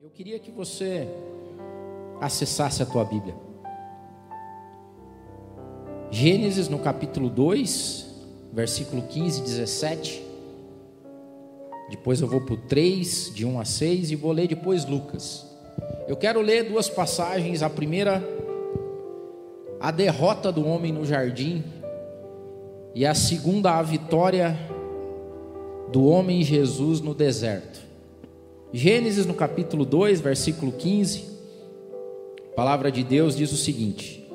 Eu 0.00 0.10
queria 0.10 0.40
que 0.40 0.50
você 0.50 1.08
acessasse 2.20 2.82
a 2.82 2.86
tua 2.86 3.04
Bíblia. 3.04 3.34
Gênesis 6.10 6.68
no 6.68 6.80
capítulo 6.80 7.30
2, 7.30 8.06
versículo 8.52 9.02
15 9.02 9.40
e 9.40 9.44
17. 9.44 10.26
Depois 11.90 12.20
eu 12.20 12.26
vou 12.26 12.40
para 12.40 12.54
o 12.54 12.56
3, 12.56 13.32
de 13.34 13.46
1 13.46 13.60
a 13.60 13.64
6, 13.64 14.10
e 14.10 14.16
vou 14.16 14.32
ler 14.32 14.48
depois 14.48 14.84
Lucas. 14.84 15.46
Eu 16.08 16.16
quero 16.16 16.40
ler 16.40 16.68
duas 16.68 16.88
passagens. 16.88 17.62
A 17.62 17.70
primeira, 17.70 18.22
a 19.80 19.92
derrota 19.92 20.50
do 20.50 20.66
homem 20.66 20.92
no 20.92 21.04
jardim, 21.04 21.62
e 22.94 23.06
a 23.06 23.14
segunda, 23.14 23.78
a 23.78 23.82
vitória 23.82 24.58
do 25.92 26.04
homem 26.04 26.42
Jesus 26.42 27.00
no 27.00 27.14
deserto. 27.14 27.83
Gênesis 28.76 29.24
no 29.24 29.34
capítulo 29.34 29.84
2, 29.84 30.20
versículo 30.20 30.72
15, 30.72 31.26
a 32.50 32.56
palavra 32.56 32.90
de 32.90 33.04
Deus 33.04 33.36
diz 33.36 33.52
o 33.52 33.56
seguinte: 33.56 34.28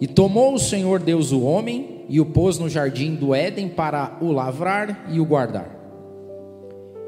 E 0.00 0.08
tomou 0.08 0.54
o 0.54 0.58
Senhor 0.58 0.98
Deus 0.98 1.30
o 1.30 1.40
homem 1.42 2.04
e 2.08 2.20
o 2.20 2.26
pôs 2.26 2.58
no 2.58 2.68
jardim 2.68 3.14
do 3.14 3.32
Éden 3.32 3.68
para 3.68 4.18
o 4.20 4.32
lavrar 4.32 5.08
e 5.08 5.20
o 5.20 5.24
guardar. 5.24 5.70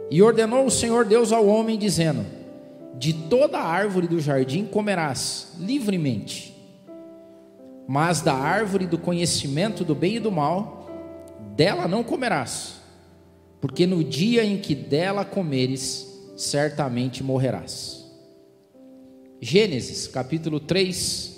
E 0.09 0.23
ordenou 0.23 0.67
o 0.67 0.71
Senhor 0.71 1.05
Deus 1.05 1.33
ao 1.33 1.49
homem, 1.49 1.77
dizendo: 1.77 2.25
De 2.95 3.13
toda 3.13 3.59
árvore 3.59 4.07
do 4.07 4.21
jardim 4.21 4.67
comerás 4.67 5.53
livremente, 5.59 6.57
mas 7.89 8.21
da 8.21 8.35
árvore 8.35 8.87
do 8.87 8.99
conhecimento 8.99 9.83
do 9.83 9.97
bem 9.97 10.15
e 10.15 10.21
do 10.21 10.31
mal, 10.31 10.89
dela 11.57 11.89
não 11.89 12.05
comerás, 12.05 12.77
porque 13.61 13.85
no 13.85 14.05
dia 14.05 14.45
em 14.45 14.59
que 14.59 14.77
dela 14.77 15.25
comeres, 15.25 16.06
certamente 16.37 17.25
morrerás. 17.25 18.05
Gênesis 19.41 20.07
capítulo 20.07 20.61
3, 20.61 21.35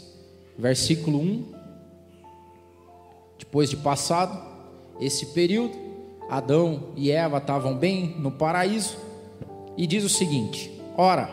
versículo 0.58 1.20
1. 1.20 1.52
Depois 3.38 3.70
de 3.70 3.76
passado 3.76 4.46
esse 5.00 5.26
período, 5.26 5.76
Adão 6.28 6.92
e 6.96 7.10
Eva 7.10 7.38
estavam 7.38 7.76
bem 7.76 8.16
no 8.18 8.32
paraíso, 8.32 8.98
e 9.76 9.86
diz 9.86 10.04
o 10.04 10.08
seguinte: 10.08 10.70
Ora, 10.96 11.30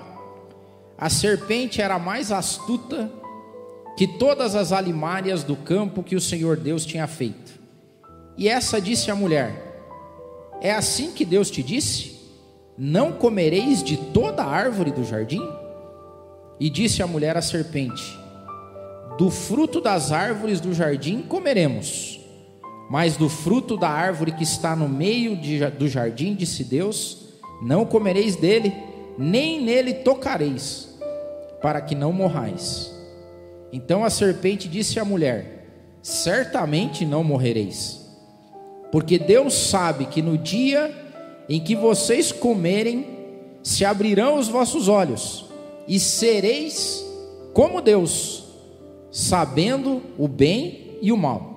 a 0.98 1.10
serpente 1.10 1.82
era 1.82 1.98
mais 1.98 2.32
astuta 2.32 3.12
que 3.98 4.08
todas 4.08 4.56
as 4.56 4.72
alimárias 4.72 5.44
do 5.44 5.56
campo 5.56 6.04
que 6.04 6.16
o 6.16 6.22
Senhor 6.22 6.58
Deus 6.58 6.86
tinha 6.86 7.08
feito. 7.08 7.60
E 8.38 8.48
essa 8.48 8.80
disse 8.80 9.10
à 9.10 9.16
mulher: 9.16 9.82
É 10.62 10.72
assim 10.72 11.12
que 11.12 11.26
Deus 11.26 11.50
te 11.50 11.64
disse? 11.64 12.15
Não 12.78 13.14
comereis 13.14 13.82
de 13.82 13.96
toda 13.96 14.44
a 14.44 14.50
árvore 14.50 14.92
do 14.92 15.06
jardim? 15.06 15.42
E 16.60 16.70
disse 16.70 17.02
a 17.02 17.08
mulher 17.08 17.38
à 17.38 17.42
serpente: 17.42 18.20
Do 19.18 19.32
fruto 19.32 19.80
das 19.80 20.12
árvores 20.12 20.60
do 20.60 20.74
jardim 20.74 21.22
comeremos, 21.22 22.20
mas 22.90 23.16
do 23.16 23.30
fruto 23.30 23.78
da 23.78 23.90
árvore 23.90 24.34
que 24.34 24.44
está 24.44 24.76
no 24.76 24.90
meio 24.90 25.38
de, 25.38 25.66
do 25.72 25.88
jardim, 25.88 26.36
disse 26.36 26.66
Deus: 26.66 27.30
Não 27.62 27.86
comereis 27.86 28.36
dele, 28.36 28.74
nem 29.18 29.62
nele 29.62 29.94
tocareis, 29.94 31.00
para 31.62 31.80
que 31.80 31.96
não 31.96 32.12
morrais. 32.12 32.94
Então 33.72 34.04
a 34.04 34.10
serpente 34.10 34.68
disse 34.68 35.00
à 35.00 35.06
mulher: 35.06 35.66
Certamente 36.02 37.06
não 37.06 37.24
morrereis, 37.24 38.06
porque 38.92 39.18
Deus 39.18 39.54
sabe 39.54 40.08
que 40.08 40.22
no 40.22 40.38
dia 40.38 41.05
em 41.48 41.60
que 41.60 41.76
vocês 41.76 42.32
comerem, 42.32 43.06
se 43.62 43.86
abrirão 43.86 44.38
os 44.38 44.48
vossos 44.48 44.88
olhos, 44.88 45.46
e 45.88 46.00
sereis 46.00 47.06
como 47.54 47.82
Deus, 47.82 48.44
sabendo 49.12 50.02
o 50.18 50.28
bem 50.28 50.98
e 51.02 51.12
o 51.12 51.18
mal. 51.18 51.56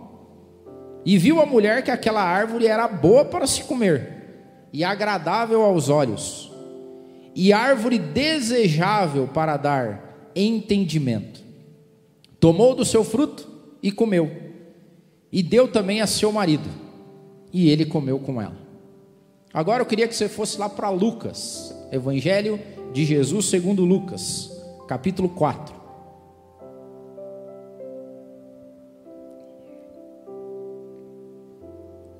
E 1.04 1.16
viu 1.16 1.40
a 1.40 1.46
mulher 1.46 1.82
que 1.82 1.90
aquela 1.90 2.22
árvore 2.22 2.66
era 2.66 2.86
boa 2.86 3.24
para 3.24 3.46
se 3.46 3.64
comer, 3.64 4.68
e 4.72 4.84
agradável 4.84 5.62
aos 5.62 5.88
olhos, 5.88 6.52
e 7.34 7.52
árvore 7.52 7.98
desejável 7.98 9.28
para 9.28 9.56
dar 9.56 10.30
entendimento. 10.36 11.42
Tomou 12.38 12.74
do 12.74 12.84
seu 12.84 13.02
fruto 13.02 13.48
e 13.82 13.90
comeu, 13.90 14.30
e 15.32 15.42
deu 15.42 15.66
também 15.66 16.00
a 16.00 16.06
seu 16.06 16.30
marido, 16.30 16.68
e 17.52 17.70
ele 17.70 17.84
comeu 17.86 18.18
com 18.18 18.40
ela. 18.40 18.67
Agora 19.52 19.80
eu 19.82 19.86
queria 19.86 20.06
que 20.06 20.14
você 20.14 20.28
fosse 20.28 20.58
lá 20.58 20.68
para 20.68 20.90
Lucas, 20.90 21.74
Evangelho 21.90 22.60
de 22.92 23.04
Jesus 23.04 23.46
segundo 23.46 23.84
Lucas, 23.84 24.50
capítulo 24.86 25.28
4. 25.30 25.74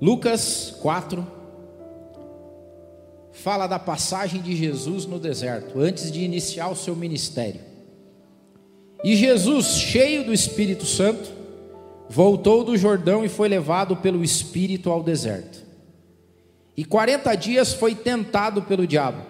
Lucas 0.01 0.75
4 0.81 1.27
fala 3.33 3.67
da 3.67 3.79
passagem 3.79 4.41
de 4.41 4.57
Jesus 4.57 5.05
no 5.05 5.19
deserto, 5.19 5.79
antes 5.81 6.11
de 6.11 6.23
iniciar 6.25 6.69
o 6.69 6.77
seu 6.77 6.97
ministério. 6.97 7.61
E 9.05 9.15
Jesus, 9.15 9.67
cheio 9.77 10.25
do 10.25 10.33
Espírito 10.33 10.87
Santo, 10.87 11.31
voltou 12.09 12.65
do 12.65 12.77
Jordão 12.77 13.25
e 13.25 13.29
foi 13.29 13.49
levado 13.49 13.97
pelo 13.97 14.25
Espírito 14.25 14.91
ao 14.91 15.03
deserto 15.03 15.68
e 16.79 16.85
quarenta 16.85 17.35
dias 17.35 17.73
foi 17.73 17.93
tentado 17.93 18.63
pelo 18.63 18.87
diabo. 18.87 19.27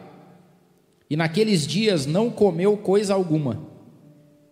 E 1.09 1.17
naqueles 1.17 1.67
dias 1.67 2.05
não 2.05 2.29
comeu 2.29 2.77
coisa 2.77 3.15
alguma. 3.15 3.67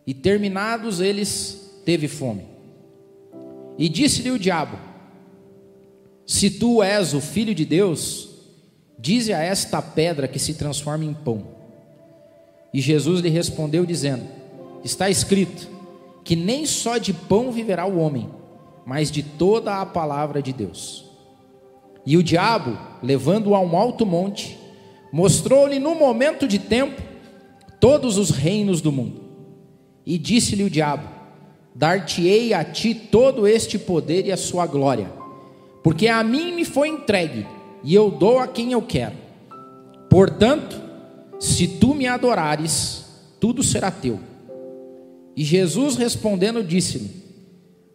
E 0.06 0.14
terminados 0.14 0.98
eles, 0.98 1.82
teve 1.84 2.08
fome. 2.08 2.46
E 3.76 3.86
disse-lhe 3.86 4.30
o 4.30 4.38
diabo: 4.38 4.78
Se 6.24 6.48
tu 6.48 6.82
és 6.82 7.12
o 7.12 7.20
filho 7.20 7.54
de 7.54 7.66
Deus, 7.66 8.30
dize 8.98 9.30
a 9.30 9.42
esta 9.42 9.82
pedra 9.82 10.26
que 10.26 10.38
se 10.38 10.54
transforme 10.54 11.04
em 11.04 11.12
pão. 11.12 11.48
E 12.72 12.80
Jesus 12.80 13.20
lhe 13.20 13.28
respondeu, 13.28 13.84
dizendo: 13.84 14.24
Está 14.82 15.10
escrito 15.10 15.68
que 16.24 16.34
nem 16.34 16.64
só 16.64 16.96
de 16.96 17.12
pão 17.12 17.52
viverá 17.52 17.84
o 17.84 17.98
homem, 17.98 18.30
mas 18.86 19.10
de 19.10 19.22
toda 19.22 19.82
a 19.82 19.84
palavra 19.84 20.40
de 20.40 20.54
Deus. 20.54 21.05
E 22.06 22.16
o 22.16 22.22
diabo, 22.22 22.78
levando-o 23.02 23.54
a 23.56 23.60
um 23.60 23.76
alto 23.76 24.06
monte, 24.06 24.56
mostrou-lhe 25.12 25.80
no 25.80 25.96
momento 25.96 26.46
de 26.46 26.60
tempo 26.60 27.02
todos 27.80 28.16
os 28.16 28.30
reinos 28.30 28.80
do 28.80 28.92
mundo. 28.92 29.22
E 30.06 30.16
disse-lhe 30.16 30.62
o 30.62 30.70
diabo: 30.70 31.08
Dar-te-ei 31.74 32.54
a 32.54 32.62
ti 32.62 32.94
todo 32.94 33.46
este 33.46 33.76
poder 33.76 34.24
e 34.26 34.32
a 34.32 34.36
sua 34.36 34.66
glória, 34.66 35.10
porque 35.82 36.06
a 36.06 36.22
mim 36.22 36.54
me 36.54 36.64
foi 36.64 36.88
entregue, 36.88 37.44
e 37.82 37.92
eu 37.92 38.08
dou 38.08 38.38
a 38.38 38.46
quem 38.46 38.70
eu 38.70 38.82
quero. 38.82 39.16
Portanto, 40.08 40.80
se 41.40 41.66
tu 41.66 41.92
me 41.92 42.06
adorares, 42.06 43.04
tudo 43.40 43.64
será 43.64 43.90
teu. 43.90 44.20
E 45.36 45.44
Jesus 45.44 45.96
respondendo 45.96 46.62
disse-lhe: 46.62 47.10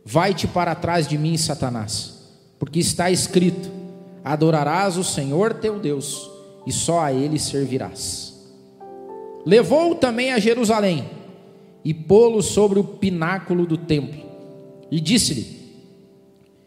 Vai-te 0.03 0.47
para 0.47 0.75
trás 0.75 1.07
de 1.07 1.17
mim, 1.17 1.37
Satanás, 1.37 2.29
porque 2.59 2.79
está 2.79 3.09
escrito: 3.09 3.80
Adorarás 4.23 4.97
o 4.97 5.03
Senhor 5.03 5.53
teu 5.55 5.79
Deus 5.79 6.29
e 6.65 6.71
só 6.71 6.99
a 6.99 7.11
ele 7.11 7.39
servirás. 7.39 8.31
Levou-o 9.45 9.95
também 9.95 10.31
a 10.31 10.39
Jerusalém 10.39 11.09
e 11.83 11.93
pô-lo 11.93 12.41
sobre 12.43 12.79
o 12.79 12.83
pináculo 12.83 13.65
do 13.65 13.77
templo 13.77 14.23
e 14.91 14.99
disse-lhe: 14.99 15.47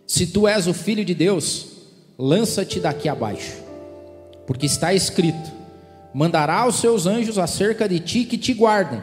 Se 0.06 0.26
tu 0.26 0.48
és 0.48 0.66
o 0.66 0.74
filho 0.74 1.04
de 1.04 1.14
Deus, 1.14 1.66
lança-te 2.18 2.80
daqui 2.80 3.08
abaixo, 3.08 3.62
porque 4.46 4.66
está 4.66 4.92
escrito: 4.92 5.52
Mandará 6.12 6.66
os 6.66 6.76
seus 6.76 7.06
anjos 7.06 7.38
acerca 7.38 7.88
de 7.88 8.00
ti 8.00 8.24
que 8.24 8.38
te 8.38 8.52
guardem 8.52 9.02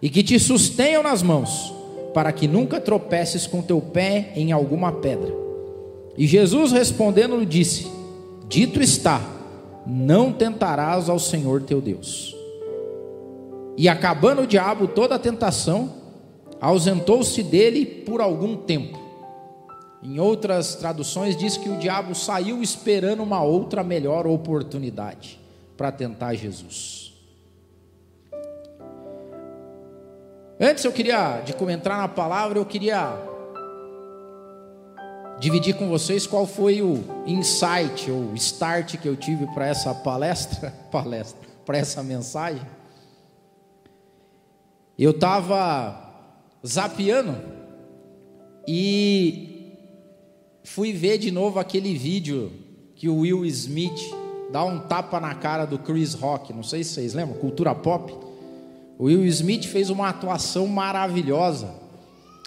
e 0.00 0.08
que 0.08 0.22
te 0.22 0.38
sustenham 0.38 1.02
nas 1.02 1.22
mãos, 1.22 1.74
para 2.14 2.32
que 2.32 2.46
nunca 2.46 2.80
tropeces 2.80 3.46
com 3.46 3.62
teu 3.62 3.80
pé 3.80 4.32
em 4.36 4.52
alguma 4.52 4.92
pedra. 4.92 5.49
E 6.20 6.26
Jesus 6.26 6.70
respondendo 6.70 7.46
disse: 7.46 7.90
Dito 8.46 8.82
está, 8.82 9.22
não 9.86 10.30
tentarás 10.30 11.08
ao 11.08 11.18
Senhor 11.18 11.62
teu 11.62 11.80
Deus. 11.80 12.36
E 13.74 13.88
acabando 13.88 14.42
o 14.42 14.46
diabo 14.46 14.86
toda 14.86 15.14
a 15.14 15.18
tentação, 15.18 15.94
ausentou-se 16.60 17.42
dele 17.42 17.86
por 17.86 18.20
algum 18.20 18.54
tempo. 18.54 18.98
Em 20.02 20.20
outras 20.20 20.74
traduções 20.74 21.34
diz 21.38 21.56
que 21.56 21.70
o 21.70 21.78
diabo 21.78 22.14
saiu 22.14 22.62
esperando 22.62 23.22
uma 23.22 23.42
outra 23.42 23.82
melhor 23.82 24.26
oportunidade 24.26 25.40
para 25.74 25.90
tentar 25.90 26.34
Jesus. 26.34 27.14
Antes 30.60 30.84
eu 30.84 30.92
queria 30.92 31.40
de 31.40 31.54
comentar 31.54 31.96
na 31.96 32.08
palavra, 32.08 32.58
eu 32.58 32.66
queria 32.66 33.29
dividir 35.40 35.74
com 35.74 35.88
vocês 35.88 36.26
qual 36.26 36.46
foi 36.46 36.82
o 36.82 37.02
insight 37.26 38.10
ou 38.10 38.34
start 38.34 38.98
que 38.98 39.08
eu 39.08 39.16
tive 39.16 39.46
para 39.46 39.66
essa 39.66 39.94
palestra, 39.94 40.70
palestra, 40.92 41.48
para 41.64 41.78
essa 41.78 42.02
mensagem. 42.02 42.62
Eu 44.98 45.12
estava 45.12 46.08
zapeando 46.64 47.36
e 48.68 49.76
fui 50.62 50.92
ver 50.92 51.16
de 51.16 51.30
novo 51.30 51.58
aquele 51.58 51.94
vídeo 51.94 52.52
que 52.94 53.08
o 53.08 53.20
Will 53.20 53.46
Smith 53.46 53.98
dá 54.52 54.62
um 54.62 54.78
tapa 54.80 55.18
na 55.18 55.34
cara 55.34 55.64
do 55.64 55.78
Chris 55.78 56.12
Rock. 56.12 56.52
Não 56.52 56.62
sei 56.62 56.84
se 56.84 56.90
vocês 56.90 57.14
lembram, 57.14 57.38
cultura 57.38 57.74
pop. 57.74 58.14
O 58.98 59.04
Will 59.04 59.24
Smith 59.24 59.64
fez 59.64 59.88
uma 59.88 60.10
atuação 60.10 60.66
maravilhosa, 60.66 61.74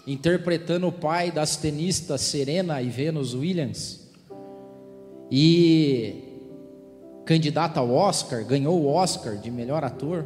interpretando 0.06 0.86
o 0.86 0.92
pai 0.92 1.30
das 1.30 1.56
tenistas 1.56 2.20
Serena 2.20 2.80
e 2.82 2.88
Venus 2.88 3.34
Williams. 3.34 4.12
E 5.30 6.24
candidato 7.24 7.78
ao 7.78 7.90
Oscar, 7.90 8.44
ganhou 8.44 8.80
o 8.80 8.86
Oscar 8.86 9.36
de 9.36 9.50
melhor 9.50 9.82
ator. 9.82 10.24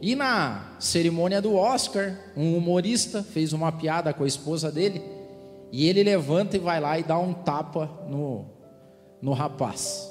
E 0.00 0.14
na 0.14 0.76
cerimônia 0.78 1.42
do 1.42 1.54
Oscar, 1.56 2.16
um 2.36 2.56
humorista 2.56 3.22
fez 3.22 3.52
uma 3.52 3.70
piada 3.72 4.14
com 4.14 4.24
a 4.24 4.26
esposa 4.28 4.70
dele, 4.70 5.02
e 5.72 5.86
ele 5.88 6.02
levanta 6.02 6.56
e 6.56 6.60
vai 6.60 6.80
lá 6.80 6.98
e 6.98 7.02
dá 7.02 7.18
um 7.18 7.32
tapa 7.32 7.90
no, 8.08 8.46
no 9.20 9.32
rapaz. 9.32 10.08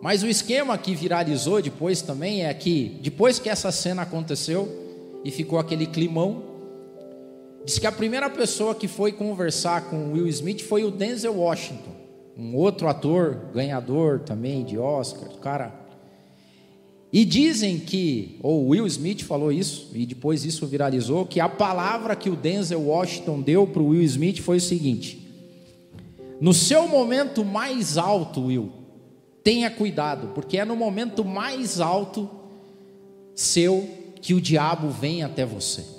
Mas 0.00 0.22
o 0.22 0.28
esquema 0.28 0.76
que 0.78 0.94
viralizou 0.94 1.60
depois 1.60 2.02
também 2.02 2.44
é 2.44 2.54
que, 2.54 3.00
depois 3.02 3.38
que 3.38 3.48
essa 3.48 3.72
cena 3.72 4.02
aconteceu 4.02 4.68
e 5.24 5.30
ficou 5.30 5.58
aquele 5.58 5.86
climão, 5.86 6.55
diz 7.66 7.80
que 7.80 7.86
a 7.86 7.90
primeira 7.90 8.30
pessoa 8.30 8.76
que 8.76 8.86
foi 8.86 9.10
conversar 9.10 9.90
com 9.90 10.12
Will 10.12 10.28
Smith 10.28 10.62
foi 10.62 10.84
o 10.84 10.90
Denzel 10.90 11.34
Washington, 11.34 11.90
um 12.38 12.54
outro 12.54 12.86
ator, 12.86 13.50
ganhador 13.52 14.20
também 14.20 14.64
de 14.64 14.78
Oscar, 14.78 15.28
cara. 15.40 15.74
E 17.12 17.24
dizem 17.24 17.80
que, 17.80 18.38
ou 18.40 18.68
Will 18.68 18.86
Smith 18.86 19.24
falou 19.24 19.50
isso, 19.50 19.90
e 19.94 20.06
depois 20.06 20.44
isso 20.44 20.64
viralizou, 20.64 21.26
que 21.26 21.40
a 21.40 21.48
palavra 21.48 22.14
que 22.14 22.30
o 22.30 22.36
Denzel 22.36 22.82
Washington 22.82 23.40
deu 23.40 23.66
para 23.66 23.82
o 23.82 23.88
Will 23.88 24.02
Smith 24.02 24.38
foi 24.38 24.58
o 24.58 24.60
seguinte: 24.60 25.26
No 26.40 26.54
seu 26.54 26.86
momento 26.86 27.44
mais 27.44 27.98
alto, 27.98 28.44
Will, 28.44 28.70
tenha 29.42 29.70
cuidado, 29.70 30.28
porque 30.36 30.58
é 30.58 30.64
no 30.64 30.76
momento 30.76 31.24
mais 31.24 31.80
alto 31.80 32.30
seu 33.34 33.88
que 34.20 34.34
o 34.34 34.40
diabo 34.40 34.88
vem 34.88 35.24
até 35.24 35.44
você. 35.44 35.95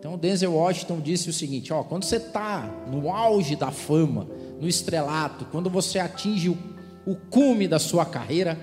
Então, 0.00 0.16
Denzel 0.16 0.54
Washington 0.54 0.98
disse 0.98 1.28
o 1.28 1.32
seguinte: 1.32 1.74
ó, 1.74 1.84
quando 1.84 2.04
você 2.04 2.16
está 2.16 2.62
no 2.90 3.12
auge 3.12 3.54
da 3.54 3.70
fama, 3.70 4.26
no 4.58 4.66
estrelato, 4.66 5.44
quando 5.52 5.68
você 5.68 5.98
atinge 5.98 6.48
o, 6.48 6.56
o 7.06 7.14
cume 7.14 7.68
da 7.68 7.78
sua 7.78 8.06
carreira, 8.06 8.58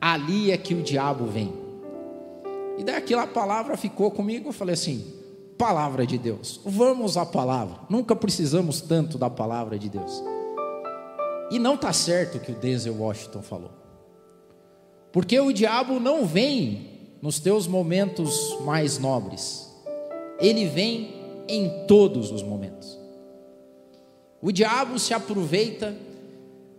ali 0.00 0.50
é 0.50 0.56
que 0.56 0.74
o 0.74 0.82
diabo 0.82 1.26
vem. 1.26 1.52
E 2.78 2.84
daí 2.84 2.96
aquela 2.96 3.26
palavra 3.26 3.76
ficou 3.76 4.10
comigo, 4.10 4.48
eu 4.48 4.52
falei 4.52 4.72
assim: 4.72 5.04
palavra 5.58 6.06
de 6.06 6.16
Deus, 6.16 6.58
vamos 6.64 7.18
à 7.18 7.26
palavra, 7.26 7.80
nunca 7.90 8.16
precisamos 8.16 8.80
tanto 8.80 9.18
da 9.18 9.28
palavra 9.28 9.78
de 9.78 9.90
Deus. 9.90 10.22
E 11.50 11.58
não 11.58 11.74
está 11.74 11.92
certo 11.92 12.38
o 12.38 12.40
que 12.40 12.52
o 12.52 12.54
Denzel 12.54 12.96
Washington 12.98 13.42
falou. 13.42 13.70
Porque 15.12 15.38
o 15.38 15.52
diabo 15.52 16.00
não 16.00 16.24
vem 16.24 17.18
nos 17.20 17.38
teus 17.40 17.66
momentos 17.66 18.56
mais 18.64 18.98
nobres. 18.98 19.67
Ele 20.38 20.66
vem 20.66 21.14
em 21.48 21.86
todos 21.86 22.30
os 22.30 22.42
momentos. 22.42 22.98
O 24.40 24.52
diabo 24.52 24.98
se 24.98 25.12
aproveita 25.12 25.96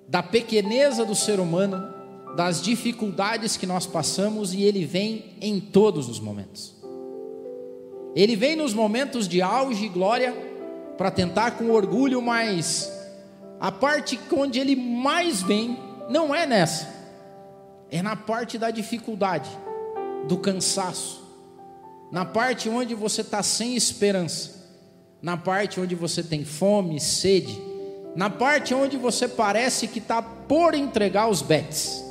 da 0.07 0.23
pequeneza 0.23 1.05
do 1.05 1.13
ser 1.13 1.39
humano, 1.39 1.93
das 2.35 2.61
dificuldades 2.61 3.57
que 3.57 3.65
nós 3.65 3.85
passamos 3.85 4.53
e 4.53 4.63
ele 4.63 4.85
vem 4.85 5.35
em 5.41 5.59
todos 5.59 6.07
os 6.07 6.19
momentos. 6.19 6.73
Ele 8.15 8.35
vem 8.35 8.55
nos 8.55 8.73
momentos 8.73 9.27
de 9.27 9.41
auge 9.41 9.85
e 9.85 9.89
glória 9.89 10.33
para 10.97 11.11
tentar 11.11 11.51
com 11.51 11.69
orgulho, 11.71 12.21
mas 12.21 12.91
a 13.59 13.71
parte 13.71 14.19
onde 14.35 14.59
ele 14.59 14.75
mais 14.75 15.41
vem 15.41 15.77
não 16.09 16.33
é 16.33 16.45
nessa, 16.45 16.87
é 17.91 18.01
na 18.01 18.15
parte 18.15 18.57
da 18.57 18.71
dificuldade, 18.71 19.49
do 20.27 20.37
cansaço, 20.37 21.23
na 22.11 22.25
parte 22.25 22.69
onde 22.69 22.95
você 22.95 23.21
está 23.21 23.43
sem 23.43 23.75
esperança, 23.75 24.51
na 25.21 25.37
parte 25.37 25.79
onde 25.79 25.95
você 25.95 26.23
tem 26.23 26.43
fome, 26.43 26.99
sede, 26.99 27.61
na 28.15 28.29
parte 28.29 28.73
onde 28.73 28.97
você 28.97 29.27
parece 29.27 29.87
que 29.87 29.99
está 29.99 30.21
por 30.21 30.73
entregar 30.73 31.29
os 31.29 31.41
bets. 31.41 32.03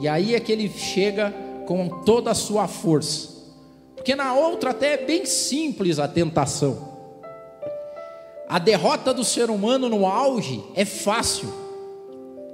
E 0.00 0.08
aí 0.08 0.34
é 0.34 0.40
que 0.40 0.50
ele 0.50 0.68
chega 0.68 1.32
com 1.66 1.88
toda 2.04 2.30
a 2.30 2.34
sua 2.34 2.66
força. 2.66 3.28
Porque 3.94 4.16
na 4.16 4.34
outra 4.34 4.70
até 4.70 4.94
é 4.94 5.04
bem 5.04 5.26
simples 5.26 5.98
a 5.98 6.08
tentação. 6.08 6.88
A 8.48 8.58
derrota 8.58 9.14
do 9.14 9.22
ser 9.22 9.50
humano 9.50 9.88
no 9.88 10.06
auge 10.06 10.64
é 10.74 10.84
fácil, 10.84 11.48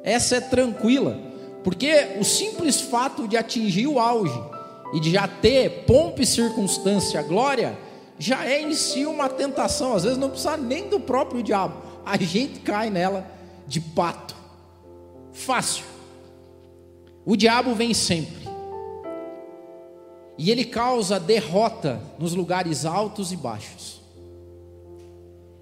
essa 0.02 0.36
é 0.36 0.40
tranquila, 0.42 1.18
porque 1.64 2.18
o 2.20 2.24
simples 2.24 2.80
fato 2.80 3.26
de 3.26 3.36
atingir 3.36 3.86
o 3.86 3.98
auge 3.98 4.55
e 4.92 5.00
de 5.00 5.10
já 5.10 5.26
ter 5.26 5.84
pompa 5.84 6.22
e 6.22 6.26
circunstância, 6.26 7.22
glória, 7.22 7.78
já 8.18 8.46
é 8.46 8.62
em 8.62 8.74
si 8.74 9.04
uma 9.04 9.28
tentação, 9.28 9.94
às 9.94 10.04
vezes 10.04 10.18
não 10.18 10.30
precisa 10.30 10.56
nem 10.56 10.88
do 10.88 11.00
próprio 11.00 11.42
diabo, 11.42 11.74
a 12.04 12.16
gente 12.16 12.60
cai 12.60 12.88
nela 12.88 13.26
de 13.66 13.80
pato, 13.80 14.34
fácil. 15.32 15.84
O 17.24 17.36
diabo 17.36 17.74
vem 17.74 17.92
sempre, 17.92 18.48
e 20.38 20.50
ele 20.50 20.64
causa 20.64 21.18
derrota 21.18 22.00
nos 22.18 22.32
lugares 22.34 22.84
altos 22.84 23.32
e 23.32 23.36
baixos. 23.36 24.00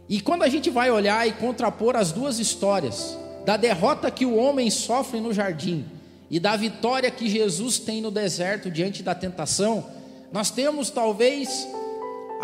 E 0.08 0.20
quando 0.20 0.42
a 0.42 0.48
gente 0.48 0.68
vai 0.68 0.90
olhar 0.90 1.26
e 1.26 1.32
contrapor 1.32 1.96
as 1.96 2.12
duas 2.12 2.38
histórias, 2.38 3.16
da 3.44 3.56
derrota 3.56 4.10
que 4.10 4.26
o 4.26 4.36
homem 4.36 4.70
sofre 4.70 5.20
no 5.20 5.32
jardim 5.32 5.86
e 6.34 6.40
da 6.40 6.56
vitória 6.56 7.12
que 7.12 7.28
Jesus 7.28 7.78
tem 7.78 8.00
no 8.00 8.10
deserto 8.10 8.69
diante 8.69 9.04
da 9.04 9.14
tentação, 9.14 9.88
nós 10.32 10.50
temos 10.50 10.90
talvez 10.90 11.69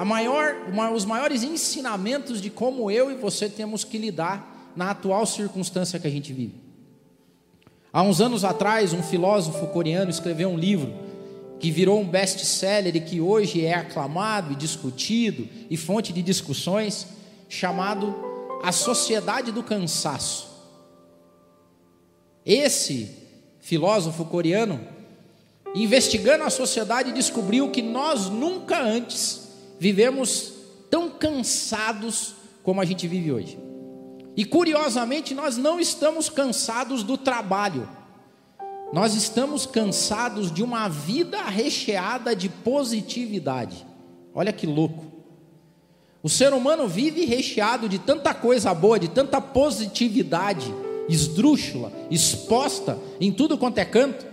maior, 0.07 0.55
os 0.95 1.05
maiores 1.05 1.43
ensinamentos 1.43 2.41
de 2.41 2.51
como 2.51 2.89
eu 2.89 3.11
e 3.11 3.17
você 3.17 3.49
temos 3.49 3.83
que 3.83 3.99
lidar 3.99 4.71
na 4.77 4.93
atual 4.93 5.27
circunstância 5.27 5.99
que 5.99 6.07
a 6.07 6.11
gente 6.11 6.33
vive. 6.33 6.55
Há 7.93 8.05
uns 8.05 8.21
anos 8.21 8.45
atrás, 8.45 8.93
um 8.93 9.03
filósofo 9.03 9.67
coreano 9.67 10.09
escreveu 10.09 10.51
um 10.51 10.57
livro 10.57 10.95
que 11.59 11.73
virou 11.73 12.01
um 12.01 12.09
best-seller 12.09 12.95
e 12.95 13.01
que 13.01 13.21
hoje 13.21 13.67
é 13.67 13.75
aclamado 13.75 14.53
e 14.53 14.55
discutido 14.55 15.49
e 15.69 15.77
fonte 15.77 16.13
de 16.13 16.23
discussões 16.23 17.09
chamado 17.49 18.15
A 18.63 18.71
Sociedade 18.71 19.51
do 19.51 19.65
Cansaço. 19.65 20.49
Esse 22.47 23.19
filósofo 23.61 24.25
coreano, 24.25 24.81
investigando 25.75 26.45
a 26.45 26.51
sociedade, 26.51 27.13
descobriu 27.13 27.71
que 27.71 27.83
nós 27.83 28.29
nunca 28.29 28.81
antes 28.81 29.49
vivemos 29.79 30.53
tão 30.91 31.11
cansados 31.11 32.35
como 32.63 32.81
a 32.81 32.85
gente 32.85 33.07
vive 33.07 33.33
hoje. 33.33 33.59
E 34.37 34.45
curiosamente, 34.45 35.35
nós 35.35 35.57
não 35.57 35.79
estamos 35.79 36.29
cansados 36.29 37.03
do 37.03 37.17
trabalho, 37.17 37.89
nós 38.93 39.15
estamos 39.15 39.67
cansados 39.67 40.53
de 40.53 40.63
uma 40.63 40.89
vida 40.89 41.43
recheada 41.43 42.35
de 42.35 42.49
positividade. 42.49 43.87
Olha 44.35 44.53
que 44.53 44.67
louco. 44.67 45.05
O 46.23 46.29
ser 46.29 46.53
humano 46.53 46.87
vive 46.87 47.25
recheado 47.25 47.89
de 47.89 47.99
tanta 47.99 48.35
coisa 48.35 48.75
boa, 48.75 48.99
de 48.99 49.09
tanta 49.09 49.41
positividade 49.41 50.73
esdrúxula, 51.11 51.93
exposta 52.11 52.99
em 53.21 53.33
tudo 53.33 53.59
quanto 53.59 53.79
é 53.79 53.85
canto, 53.85 54.25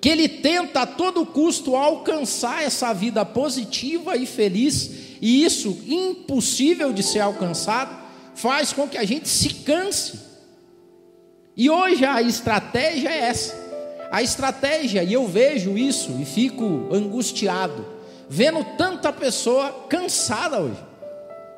que 0.00 0.08
ele 0.08 0.28
tenta 0.28 0.82
a 0.82 0.86
todo 0.86 1.24
custo 1.24 1.76
alcançar 1.76 2.62
essa 2.62 2.92
vida 2.92 3.24
positiva 3.24 4.16
e 4.16 4.26
feliz, 4.26 4.90
e 5.20 5.44
isso 5.44 5.78
impossível 5.86 6.92
de 6.92 7.02
ser 7.02 7.20
alcançado, 7.20 7.96
faz 8.34 8.72
com 8.72 8.88
que 8.88 8.98
a 8.98 9.04
gente 9.04 9.28
se 9.28 9.50
canse. 9.50 10.18
E 11.56 11.70
hoje 11.70 12.04
a 12.04 12.20
estratégia 12.20 13.08
é 13.08 13.18
essa. 13.18 13.62
A 14.10 14.22
estratégia, 14.22 15.04
e 15.04 15.12
eu 15.12 15.26
vejo 15.26 15.78
isso 15.78 16.18
e 16.20 16.24
fico 16.24 16.88
angustiado, 16.92 17.86
vendo 18.28 18.64
tanta 18.76 19.12
pessoa 19.12 19.86
cansada 19.88 20.60
hoje. 20.60 20.84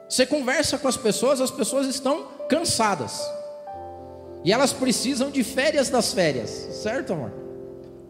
Você 0.08 0.26
conversa 0.26 0.78
com 0.78 0.86
as 0.86 0.96
pessoas, 0.96 1.40
as 1.40 1.50
pessoas 1.50 1.86
estão 1.86 2.28
cansadas. 2.48 3.20
E 4.44 4.52
elas 4.52 4.72
precisam 4.72 5.30
de 5.30 5.42
férias 5.42 5.88
das 5.88 6.12
férias, 6.12 6.50
certo, 6.82 7.14
amor? 7.14 7.32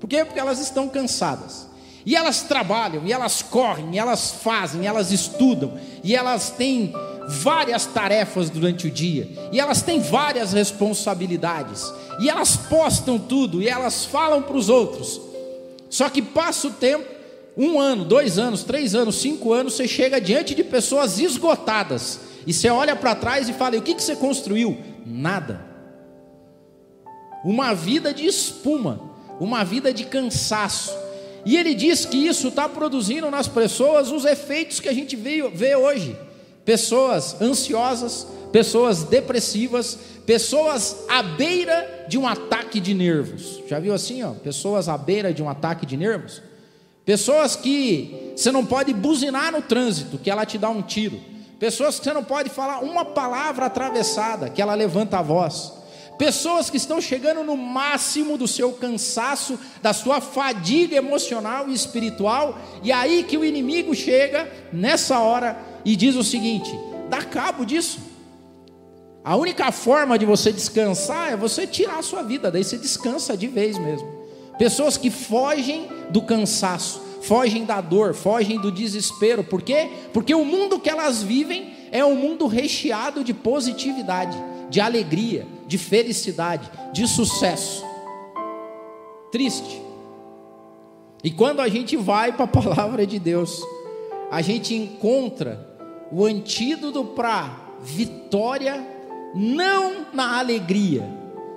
Por 0.00 0.09
quê? 0.09 0.25
Porque 0.25 0.41
elas 0.41 0.59
estão 0.59 0.88
cansadas. 0.88 1.69
E 2.05 2.17
elas 2.17 2.43
trabalham, 2.43 3.07
e 3.07 3.12
elas 3.12 3.41
correm, 3.41 3.95
e 3.95 3.99
elas 3.99 4.33
fazem, 4.43 4.83
e 4.83 4.87
elas 4.87 5.11
estudam, 5.11 5.79
e 6.03 6.14
elas 6.14 6.50
têm 6.50 6.93
várias 7.26 7.87
tarefas 7.87 8.50
durante 8.50 8.87
o 8.87 8.91
dia, 8.91 9.26
e 9.50 9.59
elas 9.59 9.81
têm 9.81 10.00
várias 10.00 10.53
responsabilidades, 10.53 11.91
e 12.21 12.29
elas 12.29 12.57
postam 12.57 13.19
tudo, 13.19 13.62
e 13.62 13.69
elas 13.69 14.05
falam 14.05 14.43
para 14.43 14.57
os 14.57 14.69
outros. 14.69 15.19
Só 15.88 16.11
que 16.11 16.21
passa 16.21 16.67
o 16.69 16.73
tempo, 16.73 17.09
um 17.57 17.81
ano, 17.81 18.05
dois 18.05 18.38
anos, 18.38 18.64
três 18.64 18.95
anos, 18.95 19.14
cinco 19.14 19.53
anos, 19.53 19.75
você 19.75 19.88
chega 19.88 20.21
diante 20.21 20.55
de 20.55 20.64
pessoas 20.64 21.19
esgotadas 21.19 22.21
e 22.47 22.53
você 22.53 22.69
olha 22.69 22.97
para 22.97 23.14
trás 23.14 23.49
e 23.49 23.53
fala: 23.53 23.76
o 23.76 23.83
que, 23.83 23.95
que 23.95 24.03
você 24.03 24.17
construiu? 24.17 24.76
Nada. 25.07 25.74
Uma 27.45 27.75
vida 27.75 28.13
de 28.15 28.25
espuma, 28.27 29.01
uma 29.39 29.65
vida 29.65 29.93
de 29.93 30.05
cansaço. 30.05 30.97
E 31.45 31.57
ele 31.57 31.75
diz 31.75 32.07
que 32.07 32.17
isso 32.17 32.49
está 32.49 32.69
produzindo 32.69 33.31
nas 33.31 33.47
pessoas 33.47 34.11
os 34.11 34.25
efeitos 34.25 34.81
que 34.81 34.89
a 34.89 34.93
gente 34.95 35.15
vê, 35.15 35.47
vê 35.51 35.77
hoje: 35.77 36.17
pessoas 36.65 37.41
ansiosas, 37.41 38.27
pessoas 38.51 39.05
depressivas, 39.05 39.99
pessoas 40.25 41.05
à 41.09 41.23
beira 41.23 42.07
de 42.09 42.17
um 42.17 42.27
ataque 42.27 42.81
de 42.81 42.95
nervos. 42.95 43.63
Já 43.69 43.79
viu 43.79 43.93
assim, 43.93 44.23
ó? 44.23 44.31
Pessoas 44.31 44.89
à 44.89 44.97
beira 44.97 45.35
de 45.35 45.43
um 45.43 45.49
ataque 45.49 45.85
de 45.85 45.97
nervos? 45.97 46.41
Pessoas 47.05 47.55
que 47.55 48.33
você 48.35 48.51
não 48.51 48.65
pode 48.65 48.95
buzinar 48.95 49.53
no 49.53 49.61
trânsito, 49.61 50.17
que 50.17 50.31
ela 50.31 50.47
te 50.47 50.57
dá 50.57 50.71
um 50.71 50.81
tiro. 50.81 51.21
Pessoas 51.61 51.99
que 51.99 52.05
você 52.05 52.13
não 52.15 52.25
pode 52.25 52.49
falar 52.49 52.81
uma 52.81 53.05
palavra 53.05 53.67
atravessada, 53.67 54.49
que 54.49 54.63
ela 54.63 54.75
levanta 54.75 55.19
a 55.19 55.23
voz. 55.23 55.84
Pessoas 56.18 56.71
que 56.71 56.76
estão 56.76 57.00
chegando 57.00 57.42
no 57.42 57.56
máximo 57.56 58.38
do 58.38 58.47
seu 58.47 58.73
cansaço, 58.73 59.59
da 59.83 59.92
sua 59.92 60.21
fadiga 60.21 60.97
emocional 60.97 61.68
e 61.68 61.75
espiritual, 61.75 62.59
e 62.83 62.92
aí 62.92 63.25
que 63.25 63.37
o 63.37 63.44
inimigo 63.44 63.94
chega 63.94 64.49
nessa 64.73 65.18
hora 65.18 65.59
e 65.85 65.97
diz 65.97 66.14
o 66.14 66.23
seguinte: 66.23 66.71
dá 67.11 67.23
cabo 67.23 67.64
disso. 67.64 67.99
A 69.25 69.37
única 69.37 69.73
forma 69.73 70.18
de 70.18 70.26
você 70.26 70.52
descansar 70.52 71.33
é 71.33 71.37
você 71.37 71.66
tirar 71.66 71.99
a 71.99 72.02
sua 72.02 72.23
vida, 72.23 72.50
daí 72.50 72.62
você 72.62 72.76
descansa 72.76 73.37
de 73.37 73.49
vez 73.49 73.78
mesmo. 73.78 74.06
Pessoas 74.59 74.97
que 74.97 75.11
fogem 75.11 75.88
do 76.11 76.23
cansaço, 76.23 77.00
fogem 77.23 77.64
da 77.64 77.80
dor, 77.80 78.14
fogem 78.14 78.61
do 78.61 78.71
desespero. 78.71 79.42
Por 79.42 79.62
quê? 79.62 79.88
Porque 80.12 80.35
o 80.35 80.44
mundo 80.44 80.78
que 80.78 80.90
elas 80.90 81.23
vivem 81.23 81.73
é 81.90 82.04
um 82.04 82.14
mundo 82.14 82.47
recheado 82.47 83.25
de 83.25 83.33
positividade, 83.33 84.37
de 84.68 84.80
alegria, 84.80 85.47
de 85.66 85.78
felicidade, 85.78 86.71
de 86.92 87.06
sucesso. 87.06 87.85
Triste. 89.30 89.83
E 91.23 91.30
quando 91.30 91.61
a 91.61 91.68
gente 91.68 91.97
vai 91.97 92.33
para 92.33 92.44
a 92.44 92.49
palavra 92.62 93.06
de 93.06 93.18
Deus, 93.18 93.61
a 94.30 94.42
gente 94.42 94.75
encontra 94.75 95.75
o 96.12 96.25
antídoto 96.25 97.04
para 97.04 97.64
vitória, 97.80 98.85
não 99.35 100.06
na 100.12 100.38
alegria, 100.38 101.09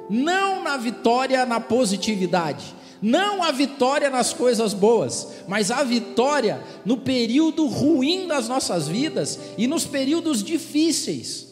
não 0.10 0.64
na 0.64 0.78
vitória 0.78 1.46
na 1.46 1.60
positividade, 1.60 2.76
não 3.02 3.44
a 3.44 3.52
vitória 3.52 4.10
nas 4.10 4.34
coisas 4.34 4.74
boas, 4.74 5.28
mas 5.48 5.70
a 5.70 5.84
vitória 5.84 6.64
no 6.84 6.98
período 6.98 7.68
ruim 7.68 8.28
das 8.28 8.48
nossas 8.48 8.88
vidas 8.88 9.40
e 9.58 9.68
nos 9.68 9.86
períodos 9.86 10.44
difíceis. 10.44 11.47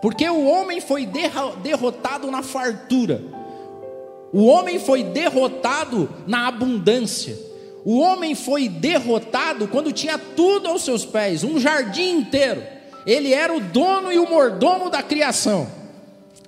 Porque 0.00 0.28
o 0.28 0.46
homem 0.46 0.80
foi 0.80 1.06
derrotado 1.06 2.30
na 2.30 2.42
fartura, 2.42 3.20
o 4.32 4.46
homem 4.46 4.78
foi 4.78 5.02
derrotado 5.02 6.08
na 6.26 6.46
abundância, 6.46 7.36
o 7.84 7.98
homem 7.98 8.34
foi 8.34 8.68
derrotado 8.68 9.66
quando 9.66 9.92
tinha 9.92 10.18
tudo 10.18 10.68
aos 10.68 10.82
seus 10.82 11.04
pés 11.04 11.42
um 11.42 11.58
jardim 11.58 12.18
inteiro. 12.18 12.62
Ele 13.06 13.32
era 13.32 13.54
o 13.54 13.60
dono 13.60 14.12
e 14.12 14.18
o 14.18 14.28
mordomo 14.28 14.90
da 14.90 15.02
criação, 15.02 15.66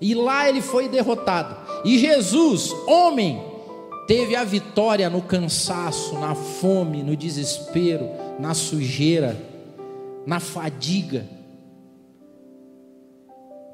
e 0.00 0.14
lá 0.14 0.48
ele 0.48 0.60
foi 0.60 0.88
derrotado. 0.88 1.56
E 1.84 1.98
Jesus, 1.98 2.70
homem, 2.86 3.42
teve 4.06 4.36
a 4.36 4.44
vitória 4.44 5.08
no 5.08 5.22
cansaço, 5.22 6.18
na 6.18 6.34
fome, 6.34 7.02
no 7.02 7.16
desespero, 7.16 8.10
na 8.38 8.54
sujeira, 8.54 9.36
na 10.26 10.38
fadiga. 10.38 11.39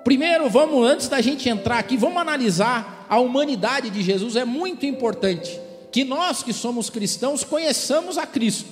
Primeiro, 0.07 0.49
vamos, 0.49 0.87
antes 0.87 1.09
da 1.09 1.21
gente 1.21 1.49
entrar 1.49 1.81
aqui, 1.81 1.97
vamos 1.97 2.19
analisar 2.19 3.05
a 3.11 3.19
humanidade 3.19 3.91
de 3.91 4.05
Jesus. 4.05 4.37
É 4.37 4.45
muito 4.45 4.87
importante 4.87 5.61
que 5.91 6.05
nós 6.05 6.45
que 6.45 6.53
somos 6.53 6.89
cristãos 6.89 7.43
conheçamos 7.43 8.17
a 8.17 8.25
Cristo. 8.25 8.69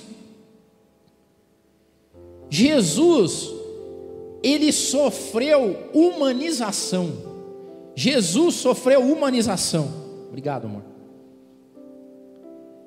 Jesus, 2.49 3.49
ele 4.41 4.71
sofreu 4.71 5.89
humanização. 5.93 7.11
Jesus 7.93 8.55
sofreu 8.55 9.01
humanização. 9.01 9.91
Obrigado, 10.29 10.67
amor. 10.67 10.83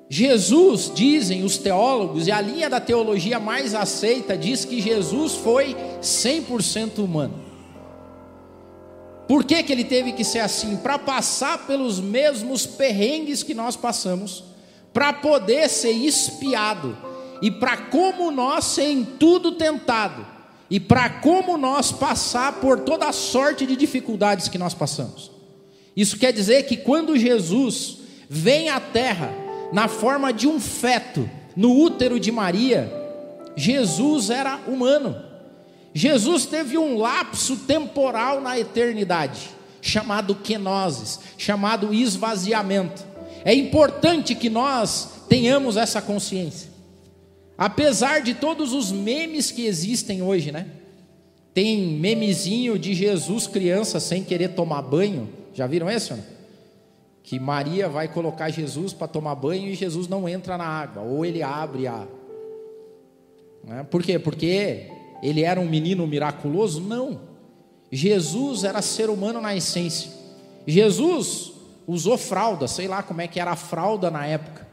Jesus, 0.09 0.91
dizem 0.91 1.43
os 1.43 1.59
teólogos, 1.59 2.25
e 2.25 2.31
a 2.31 2.41
linha 2.41 2.67
da 2.67 2.81
teologia 2.81 3.39
mais 3.39 3.75
aceita 3.75 4.35
diz 4.35 4.65
que 4.65 4.81
Jesus 4.81 5.35
foi 5.35 5.75
100% 6.01 6.97
humano. 6.97 7.48
Por 9.29 9.43
que, 9.43 9.61
que 9.61 9.71
ele 9.71 9.83
teve 9.83 10.13
que 10.13 10.23
ser 10.23 10.39
assim? 10.39 10.75
Para 10.77 10.97
passar 10.97 11.67
pelos 11.67 11.99
mesmos 11.99 12.65
perrengues 12.65 13.43
que 13.43 13.53
nós 13.53 13.75
passamos, 13.75 14.43
para 14.91 15.13
poder 15.13 15.69
ser 15.69 15.91
espiado, 15.91 16.97
e 17.39 17.51
para 17.51 17.77
como 17.77 18.31
nós 18.31 18.65
ser 18.65 18.89
em 18.89 19.05
tudo 19.05 19.51
tentado, 19.51 20.25
e 20.67 20.79
para 20.79 21.07
como 21.07 21.59
nós 21.59 21.91
passar 21.91 22.53
por 22.53 22.79
toda 22.79 23.07
a 23.07 23.13
sorte 23.13 23.67
de 23.67 23.75
dificuldades 23.75 24.47
que 24.47 24.57
nós 24.57 24.73
passamos. 24.73 25.29
Isso 25.95 26.17
quer 26.17 26.33
dizer 26.33 26.63
que 26.63 26.77
quando 26.77 27.15
Jesus 27.15 27.99
vem 28.27 28.69
à 28.69 28.79
terra, 28.79 29.31
na 29.71 29.87
forma 29.87 30.33
de 30.33 30.47
um 30.47 30.59
feto 30.59 31.29
no 31.55 31.79
útero 31.79 32.19
de 32.19 32.31
Maria, 32.31 32.91
Jesus 33.55 34.31
era 34.31 34.55
humano. 34.67 35.28
Jesus 35.93 36.45
teve 36.45 36.77
um 36.77 36.97
lapso 36.97 37.57
temporal 37.57 38.41
na 38.41 38.59
eternidade, 38.59 39.49
chamado 39.81 40.35
kenosis, 40.35 41.19
chamado 41.37 41.93
esvaziamento. 41.93 43.03
É 43.43 43.53
importante 43.53 44.35
que 44.35 44.49
nós 44.49 45.25
tenhamos 45.27 45.77
essa 45.77 46.01
consciência. 46.01 46.69
Apesar 47.57 48.21
de 48.21 48.33
todos 48.33 48.71
os 48.73 48.91
memes 48.91 49.51
que 49.51 49.65
existem 49.65 50.21
hoje, 50.21 50.51
né? 50.51 50.67
Tem 51.53 51.77
memezinho 51.77 52.77
de 52.77 52.93
Jesus 52.93 53.47
criança 53.47 53.99
sem 53.99 54.23
querer 54.23 54.49
tomar 54.49 54.81
banho. 54.81 55.27
Já 55.53 55.67
viram 55.67 55.89
esse? 55.89 56.13
Que 57.23 57.39
Maria 57.39 57.89
vai 57.89 58.07
colocar 58.07 58.49
Jesus 58.49 58.93
para 58.93 59.07
tomar 59.07 59.35
banho 59.35 59.67
e 59.67 59.75
Jesus 59.75 60.07
não 60.07 60.27
entra 60.29 60.57
na 60.57 60.65
água, 60.65 61.03
ou 61.03 61.25
ele 61.25 61.43
abre 61.43 61.87
a. 61.87 62.07
Né? 63.63 63.85
Por 63.89 64.03
quê? 64.03 64.17
Porque 64.17 64.89
ele 65.21 65.43
era 65.43 65.59
um 65.59 65.67
menino 65.67 66.05
miraculoso? 66.07 66.81
Não. 66.81 67.21
Jesus 67.91 68.63
era 68.63 68.81
ser 68.81 69.09
humano 69.09 69.41
na 69.41 69.55
essência. 69.55 70.11
Jesus 70.65 71.53
usou 71.87 72.17
fralda, 72.17 72.67
sei 72.67 72.87
lá 72.87 73.01
como 73.01 73.21
é 73.21 73.27
que 73.27 73.39
era 73.39 73.51
a 73.51 73.55
fralda 73.55 74.11
na 74.11 74.25
época. 74.25 74.67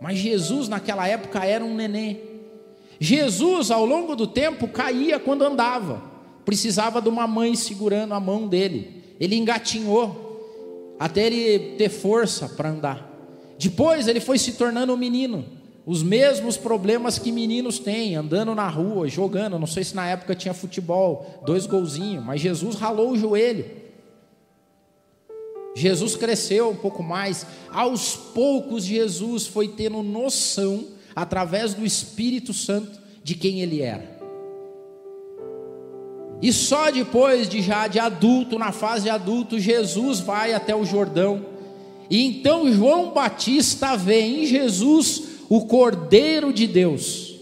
Mas 0.00 0.18
Jesus 0.18 0.68
naquela 0.68 1.06
época 1.06 1.44
era 1.44 1.64
um 1.64 1.74
nenê. 1.74 2.16
Jesus, 2.98 3.70
ao 3.70 3.84
longo 3.86 4.16
do 4.16 4.26
tempo, 4.26 4.66
caía 4.68 5.18
quando 5.20 5.42
andava. 5.42 6.02
Precisava 6.44 7.00
de 7.00 7.08
uma 7.08 7.26
mãe 7.26 7.54
segurando 7.54 8.14
a 8.14 8.20
mão 8.20 8.48
dele. 8.48 9.14
Ele 9.20 9.36
engatinhou 9.36 10.96
até 10.98 11.26
ele 11.26 11.76
ter 11.76 11.88
força 11.88 12.48
para 12.48 12.70
andar. 12.70 13.10
Depois 13.58 14.08
ele 14.08 14.20
foi 14.20 14.38
se 14.38 14.52
tornando 14.52 14.92
um 14.92 14.96
menino, 14.96 15.44
os 15.84 16.02
mesmos 16.02 16.56
problemas 16.56 17.18
que 17.18 17.32
meninos 17.32 17.78
têm, 17.78 18.14
andando 18.14 18.54
na 18.54 18.68
rua, 18.68 19.08
jogando. 19.08 19.58
Não 19.58 19.66
sei 19.66 19.82
se 19.82 19.96
na 19.96 20.06
época 20.06 20.34
tinha 20.34 20.54
futebol, 20.54 21.42
dois 21.44 21.66
golzinhos, 21.66 22.24
mas 22.24 22.40
Jesus 22.40 22.76
ralou 22.76 23.10
o 23.10 23.18
joelho. 23.18 23.64
Jesus 25.74 26.14
cresceu 26.14 26.70
um 26.70 26.76
pouco 26.76 27.02
mais. 27.02 27.46
Aos 27.70 28.14
poucos, 28.14 28.84
Jesus 28.84 29.46
foi 29.46 29.68
tendo 29.68 30.02
noção, 30.02 30.86
através 31.16 31.74
do 31.74 31.84
Espírito 31.84 32.52
Santo, 32.52 33.00
de 33.24 33.34
quem 33.34 33.60
ele 33.60 33.80
era. 33.82 34.12
E 36.40 36.52
só 36.52 36.90
depois 36.90 37.48
de 37.48 37.62
já 37.62 37.86
de 37.86 37.98
adulto, 37.98 38.58
na 38.58 38.72
fase 38.72 39.04
de 39.04 39.10
adulto, 39.10 39.58
Jesus 39.58 40.20
vai 40.20 40.52
até 40.52 40.74
o 40.74 40.84
Jordão. 40.84 41.46
E 42.10 42.24
então 42.24 42.70
João 42.72 43.12
Batista 43.12 43.96
vê 43.96 44.20
em 44.20 44.46
Jesus 44.46 45.31
o 45.54 45.66
Cordeiro 45.66 46.50
de 46.50 46.66
Deus. 46.66 47.38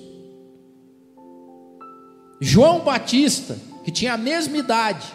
João 2.40 2.81
Batista, 2.81 3.57
que 3.85 3.93
tinha 3.93 4.14
a 4.14 4.19
mesma 4.19 4.57
idade, 4.57 5.07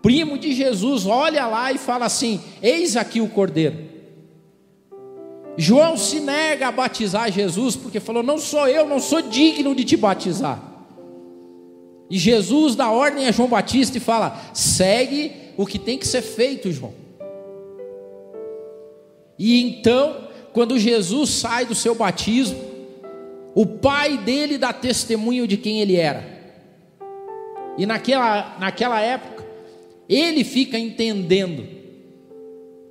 primo 0.00 0.38
de 0.38 0.52
Jesus, 0.52 1.06
olha 1.06 1.44
lá 1.48 1.72
e 1.72 1.78
fala 1.78 2.06
assim: 2.06 2.40
Eis 2.62 2.96
aqui 2.96 3.20
o 3.20 3.28
Cordeiro. 3.28 3.76
João 5.56 5.96
se 5.96 6.20
nega 6.20 6.68
a 6.68 6.72
batizar 6.72 7.32
Jesus, 7.32 7.74
porque 7.74 7.98
falou: 7.98 8.22
Não 8.22 8.38
sou 8.38 8.68
eu, 8.68 8.86
não 8.86 9.00
sou 9.00 9.22
digno 9.22 9.74
de 9.74 9.82
te 9.82 9.96
batizar. 9.96 10.62
E 12.08 12.16
Jesus 12.16 12.76
dá 12.76 12.92
ordem 12.92 13.26
a 13.26 13.32
João 13.32 13.48
Batista 13.48 13.98
e 13.98 14.00
fala: 14.00 14.40
segue 14.54 15.32
o 15.56 15.66
que 15.66 15.80
tem 15.80 15.98
que 15.98 16.06
ser 16.06 16.22
feito, 16.22 16.70
João. 16.70 16.94
E 19.36 19.60
então, 19.64 20.29
quando 20.52 20.78
Jesus 20.78 21.30
sai 21.30 21.64
do 21.64 21.74
seu 21.74 21.94
batismo, 21.94 22.70
O 23.54 23.66
pai 23.66 24.16
dele 24.16 24.56
dá 24.56 24.72
testemunho 24.72 25.46
de 25.46 25.56
quem 25.56 25.80
ele 25.80 25.96
era. 25.96 26.24
E 27.76 27.84
naquela, 27.84 28.56
naquela 28.58 29.00
época, 29.00 29.44
ele 30.08 30.44
fica 30.44 30.78
entendendo 30.78 31.66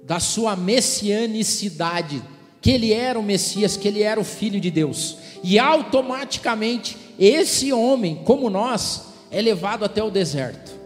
da 0.04 0.20
sua 0.20 0.56
messianicidade, 0.56 2.22
que 2.62 2.72
ele 2.72 2.92
era 2.92 3.18
o 3.18 3.24
Messias, 3.24 3.78
que 3.78 3.88
ele 3.88 4.02
era 4.02 4.20
o 4.20 4.24
Filho 4.24 4.60
de 4.60 4.70
Deus. 4.70 5.18
E 5.44 5.58
automaticamente, 5.58 6.98
esse 7.18 7.72
homem, 7.72 8.22
como 8.26 8.50
nós, 8.50 9.08
é 9.32 9.42
levado 9.42 9.86
até 9.86 10.04
o 10.04 10.10
deserto. 10.10 10.78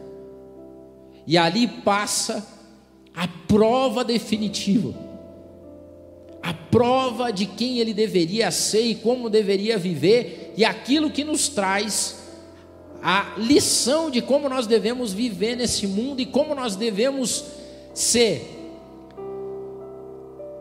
E 1.25 1.37
ali 1.37 1.67
passa 1.67 2.45
a 3.15 3.27
prova 3.47 4.03
definitiva. 4.03 4.93
A 6.43 6.53
prova 6.53 7.31
de 7.31 7.45
quem 7.45 7.79
ele 7.79 7.93
deveria 7.93 8.51
ser 8.51 8.81
e 8.81 8.95
como 8.95 9.29
deveria 9.29 9.77
viver, 9.77 10.53
e 10.55 10.65
aquilo 10.65 11.09
que 11.09 11.23
nos 11.23 11.47
traz 11.47 12.21
a 13.01 13.33
lição 13.37 14.09
de 14.09 14.21
como 14.21 14.47
nós 14.47 14.67
devemos 14.67 15.11
viver 15.11 15.57
nesse 15.57 15.87
mundo 15.87 16.21
e 16.21 16.25
como 16.25 16.53
nós 16.53 16.75
devemos 16.75 17.43
ser 17.93 18.49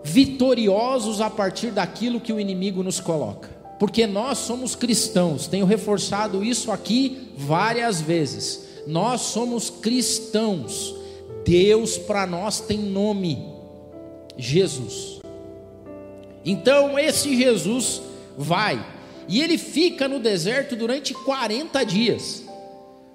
vitoriosos 0.03 1.21
a 1.21 1.31
partir 1.31 1.71
daquilo 1.71 2.21
que 2.21 2.33
o 2.33 2.41
inimigo 2.41 2.83
nos 2.83 2.99
coloca. 2.99 3.49
Porque 3.79 4.07
nós 4.07 4.39
somos 4.39 4.75
cristãos, 4.75 5.47
tenho 5.47 5.67
reforçado 5.67 6.45
isso 6.45 6.71
aqui 6.71 7.33
várias 7.37 8.01
vezes. 8.01 8.69
Nós 8.87 9.21
somos 9.23 9.71
cristãos. 9.71 10.95
Deus 11.45 11.99
para 11.99 12.27
nós 12.27 12.61
tem 12.61 12.79
nome: 12.79 13.45
Jesus. 14.37 15.22
Então 16.45 16.99
esse 16.99 17.37
Jesus 17.37 18.03
vai 18.37 18.85
e 19.29 19.41
ele 19.41 19.59
fica 19.59 20.09
no 20.09 20.19
deserto 20.19 20.75
durante 20.75 21.15
40 21.15 21.85
dias. 21.85 22.45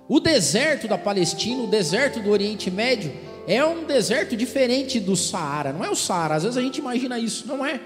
O 0.08 0.20
deserto 0.20 0.88
da 0.88 0.98
Palestina, 0.98 1.64
o 1.64 1.68
deserto 1.68 2.22
do 2.22 2.32
Oriente 2.32 2.72
Médio, 2.72 3.12
é 3.46 3.64
um 3.64 3.86
deserto 3.86 4.36
diferente 4.36 5.00
do 5.00 5.16
Saara. 5.16 5.74
Não 5.74 5.84
é 5.84 5.90
o 5.90 5.96
Saara, 5.96 6.36
às 6.36 6.44
vezes 6.44 6.58
a 6.58 6.62
gente 6.62 6.78
imagina 6.78 7.20
isso, 7.20 7.48
não 7.48 7.66
é. 7.66 7.80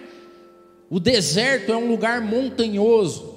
O 0.89 0.99
deserto 0.99 1.71
é 1.71 1.77
um 1.77 1.87
lugar 1.87 2.21
montanhoso, 2.21 3.33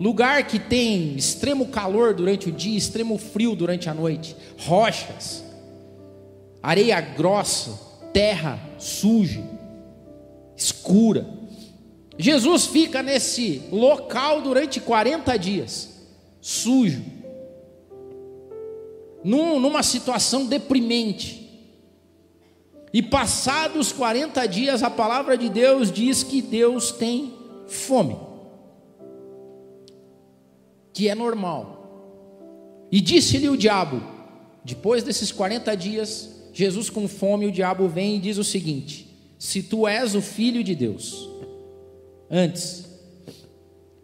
lugar 0.00 0.46
que 0.46 0.58
tem 0.58 1.14
extremo 1.14 1.66
calor 1.66 2.14
durante 2.14 2.48
o 2.48 2.52
dia, 2.52 2.76
extremo 2.76 3.18
frio 3.18 3.54
durante 3.54 3.88
a 3.88 3.94
noite, 3.94 4.34
rochas, 4.58 5.44
areia 6.62 7.00
grossa, 7.00 7.78
terra 8.12 8.58
suja, 8.78 9.44
escura. 10.56 11.26
Jesus 12.18 12.66
fica 12.66 13.02
nesse 13.02 13.62
local 13.70 14.40
durante 14.40 14.80
40 14.80 15.36
dias, 15.36 16.06
sujo, 16.40 17.04
num, 19.22 19.60
numa 19.60 19.82
situação 19.82 20.46
deprimente. 20.46 21.44
E 22.92 23.02
passados 23.02 23.92
40 23.92 24.46
dias, 24.46 24.82
a 24.82 24.88
palavra 24.88 25.36
de 25.36 25.50
Deus 25.50 25.92
diz 25.92 26.22
que 26.22 26.40
Deus 26.40 26.92
tem 26.92 27.34
fome, 27.66 28.16
que 30.94 31.08
é 31.08 31.14
normal. 31.14 31.76
E 32.90 33.00
disse-lhe 33.00 33.48
o 33.48 33.56
diabo, 33.56 34.00
depois 34.64 35.02
desses 35.02 35.30
40 35.30 35.76
dias, 35.76 36.30
Jesus 36.52 36.88
com 36.88 37.06
fome, 37.06 37.46
o 37.46 37.52
diabo 37.52 37.86
vem 37.88 38.16
e 38.16 38.20
diz 38.20 38.38
o 38.38 38.44
seguinte: 38.44 39.05
Se 39.38 39.62
tu 39.62 39.86
és 39.86 40.14
o 40.14 40.22
filho 40.22 40.64
de 40.64 40.74
Deus, 40.74 41.26
Antes, 42.30 42.84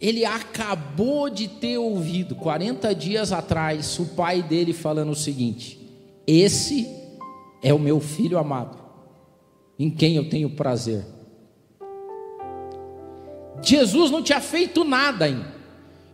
ele 0.00 0.24
acabou 0.24 1.28
de 1.28 1.48
ter 1.48 1.78
ouvido, 1.78 2.34
40 2.34 2.94
dias 2.94 3.32
atrás, 3.32 3.98
o 3.98 4.06
pai 4.06 4.42
dele 4.42 4.72
falando 4.72 5.10
o 5.10 5.16
seguinte: 5.16 5.78
Esse 6.26 6.88
é 7.62 7.74
o 7.74 7.78
meu 7.78 8.00
filho 8.00 8.38
amado, 8.38 8.78
em 9.78 9.90
quem 9.90 10.16
eu 10.16 10.28
tenho 10.28 10.50
prazer. 10.50 11.04
Jesus 13.60 14.10
não 14.10 14.22
tinha 14.22 14.40
feito 14.40 14.84
nada 14.84 15.24
ainda. 15.24 15.52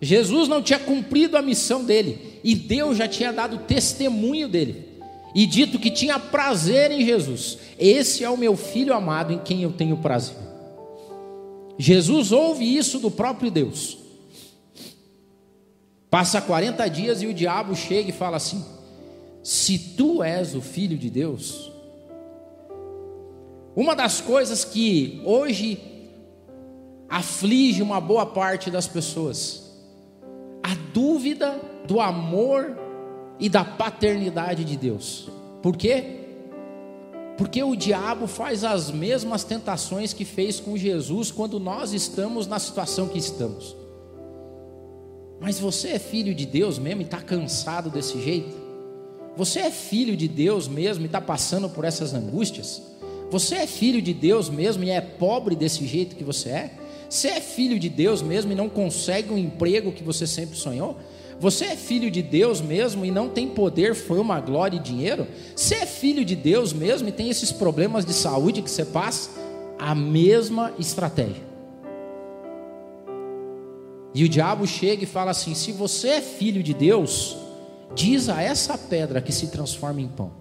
Jesus 0.01 0.49
não 0.49 0.63
tinha 0.63 0.79
cumprido 0.79 1.37
a 1.37 1.43
missão 1.43 1.83
dele. 1.83 2.41
E 2.45 2.55
Deus 2.55 2.99
já 2.99 3.09
tinha 3.09 3.33
dado 3.33 3.59
testemunho 3.59 4.49
dele. 4.49 4.88
E 5.35 5.47
dito 5.47 5.79
que 5.79 5.91
tinha 5.91 6.19
prazer 6.19 6.91
em 6.91 7.05
Jesus. 7.05 7.59
Esse 7.79 8.25
é 8.25 8.31
o 8.31 8.37
meu 8.37 8.57
filho 8.57 8.95
amado 8.95 9.33
em 9.33 9.39
quem 9.39 9.63
eu 9.63 9.73
tenho 9.73 9.97
prazer. 9.99 10.37
Jesus 11.79 12.33
ouve 12.33 12.77
isso 12.77 12.99
do 12.99 13.11
próprio 13.11 13.51
Deus. 13.51 13.99
Passa 16.11 16.41
40 16.41 16.89
dias 16.89 17.23
e 17.23 17.27
o 17.27 17.35
diabo 17.35 17.77
chega 17.77 18.09
e 18.09 18.13
fala 18.13 18.39
assim: 18.39 18.65
Se 19.43 19.79
tu 19.97 20.23
és 20.23 20.55
o 20.55 20.61
filho 20.61 20.97
de 20.97 21.11
Deus. 21.11 21.71
Uma 23.77 23.95
das 23.95 24.21
coisas 24.21 24.65
que 24.65 25.21
hoje 25.25 25.79
aflige 27.09 27.81
uma 27.81 28.01
boa 28.01 28.27
parte 28.27 28.71
das 28.71 28.89
pessoas, 28.89 29.71
a 30.63 30.75
dúvida 30.93 31.61
do 31.87 32.01
amor 32.01 32.77
e 33.39 33.49
da 33.49 33.65
paternidade 33.65 34.65
de 34.65 34.77
Deus. 34.77 35.29
Por 35.63 35.77
quê? 35.77 36.19
Porque 37.37 37.63
o 37.63 37.77
diabo 37.77 38.27
faz 38.27 38.65
as 38.65 38.91
mesmas 38.91 39.45
tentações 39.45 40.13
que 40.13 40.25
fez 40.25 40.59
com 40.59 40.77
Jesus 40.77 41.31
quando 41.31 41.61
nós 41.61 41.93
estamos 41.93 42.47
na 42.47 42.59
situação 42.59 43.07
que 43.07 43.19
estamos. 43.19 43.77
Mas 45.41 45.59
você 45.61 45.91
é 45.91 45.99
filho 46.01 46.35
de 46.35 46.45
Deus 46.45 46.79
mesmo 46.79 47.03
e 47.03 47.05
está 47.05 47.21
cansado 47.21 47.91
desse 47.91 48.21
jeito? 48.21 48.57
Você 49.37 49.61
é 49.61 49.71
filho 49.71 50.17
de 50.17 50.27
Deus 50.27 50.67
mesmo 50.67 51.05
e 51.05 51.07
está 51.07 51.21
passando 51.21 51.69
por 51.69 51.85
essas 51.85 52.13
angústias? 52.13 52.83
Você 53.31 53.55
é 53.55 53.67
filho 53.69 54.03
de 54.03 54.13
Deus 54.13 54.51
mesmo 54.51 54.83
e 54.83 54.91
é 54.91 55.01
pobre 55.01 55.55
desse 55.55 55.87
jeito 55.87 56.17
que 56.17 56.25
você 56.25 56.49
é? 56.49 56.71
Você 57.09 57.29
é 57.29 57.41
filho 57.41 57.79
de 57.79 57.89
Deus 57.89 58.21
mesmo 58.21 58.51
e 58.51 58.55
não 58.57 58.69
consegue 58.69 59.33
um 59.33 59.39
emprego 59.39 59.93
que 59.93 60.03
você 60.03 60.27
sempre 60.27 60.57
sonhou? 60.57 60.97
Você 61.41 61.67
é 61.67 61.77
filho 61.77 62.11
de 62.11 62.21
Deus 62.21 62.61
mesmo 62.61 63.05
e 63.05 63.11
não 63.11 63.29
tem 63.29 63.49
poder, 63.49 63.95
fama, 63.95 64.41
glória 64.41 64.77
e 64.77 64.81
dinheiro? 64.81 65.27
Você 65.55 65.77
é 65.77 65.87
filho 65.87 66.25
de 66.25 66.35
Deus 66.35 66.73
mesmo 66.73 67.09
e 67.09 67.13
tem 67.13 67.31
esses 67.31 67.53
problemas 67.53 68.05
de 68.05 68.13
saúde 68.13 68.61
que 68.61 68.71
você 68.71 68.85
passa? 68.85 69.31
A 69.79 69.95
mesma 69.95 70.73
estratégia. 70.79 71.47
E 74.13 74.25
o 74.25 74.29
diabo 74.29 74.67
chega 74.67 75.05
e 75.05 75.07
fala 75.07 75.31
assim: 75.31 75.55
se 75.55 75.71
você 75.71 76.09
é 76.09 76.21
filho 76.21 76.61
de 76.61 76.75
Deus, 76.75 77.37
diz 77.95 78.29
a 78.29 78.43
essa 78.43 78.77
pedra 78.77 79.21
que 79.21 79.31
se 79.31 79.47
transforma 79.47 80.01
em 80.01 80.09
pão. 80.09 80.33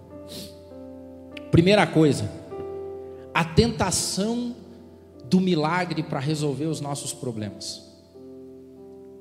Primeira 1.52 1.86
coisa, 1.86 2.28
a 3.32 3.44
tentação 3.44 4.54
do 5.26 5.40
milagre 5.40 6.02
para 6.02 6.18
resolver 6.18 6.66
os 6.66 6.80
nossos 6.80 7.12
problemas. 7.12 7.87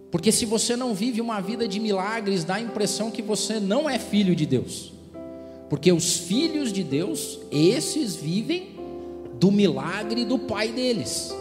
Porque 0.09 0.31
se 0.31 0.45
você 0.45 0.75
não 0.75 0.93
vive 0.93 1.19
uma 1.19 1.41
vida 1.41 1.67
de 1.67 1.79
milagres, 1.79 2.43
dá 2.43 2.55
a 2.55 2.61
impressão 2.61 3.11
que 3.11 3.21
você 3.21 3.59
não 3.59 3.89
é 3.89 3.99
filho 3.99 4.35
de 4.35 4.45
Deus. 4.45 4.93
Porque 5.69 5.91
os 5.91 6.17
filhos 6.17 6.71
de 6.71 6.83
Deus, 6.83 7.39
esses 7.51 8.15
vivem 8.15 8.77
do 9.33 9.51
milagre 9.51 10.23
do 10.23 10.39
pai 10.39 10.69
deles. 10.69 11.33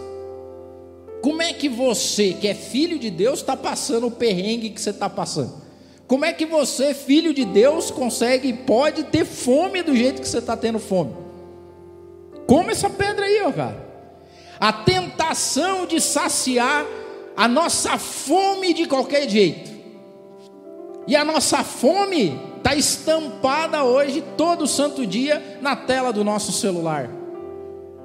Como 1.23 1.43
é 1.43 1.53
que 1.53 1.69
você, 1.69 2.33
que 2.33 2.49
é 2.49 2.55
filho 2.55 2.99
de 2.99 3.11
Deus, 3.11 3.41
está 3.41 3.57
passando 3.57 4.09
o 4.09 4.11
perrengue 4.11 4.71
que 4.71 4.81
você 4.81 4.91
está 4.91 5.09
passando? 5.09 5.67
Como 6.07 6.25
é 6.25 6.33
que 6.33 6.47
você, 6.47 6.95
filho 6.95 7.35
de 7.35 7.45
Deus, 7.45 7.91
consegue, 7.91 8.53
pode 8.53 9.05
ter 9.05 9.25
fome 9.25 9.83
do 9.83 9.95
jeito 9.97 10.21
que 10.21 10.29
você 10.29 10.39
está 10.39 10.57
tendo 10.57 10.79
fome? 10.79 11.15
Come 12.47 12.71
essa 12.71 12.89
pedra 12.89 13.27
aí, 13.27 13.43
ó, 13.43 13.53
cara. 13.53 13.85
A 14.59 14.73
tentação 14.73 15.85
de 15.85 16.01
saciar 16.01 16.87
a 17.37 17.47
nossa 17.47 17.99
fome 17.99 18.73
de 18.73 18.87
qualquer 18.87 19.29
jeito. 19.29 19.71
E 21.07 21.15
a 21.15 21.25
nossa 21.25 21.63
fome 21.63 22.41
está 22.57 22.75
estampada 22.75 23.85
hoje, 23.85 24.25
todo 24.37 24.67
santo 24.67 25.07
dia, 25.07 25.59
na 25.61 25.77
tela 25.77 26.13
do 26.13 26.25
nosso 26.25 26.51
celular. 26.51 27.11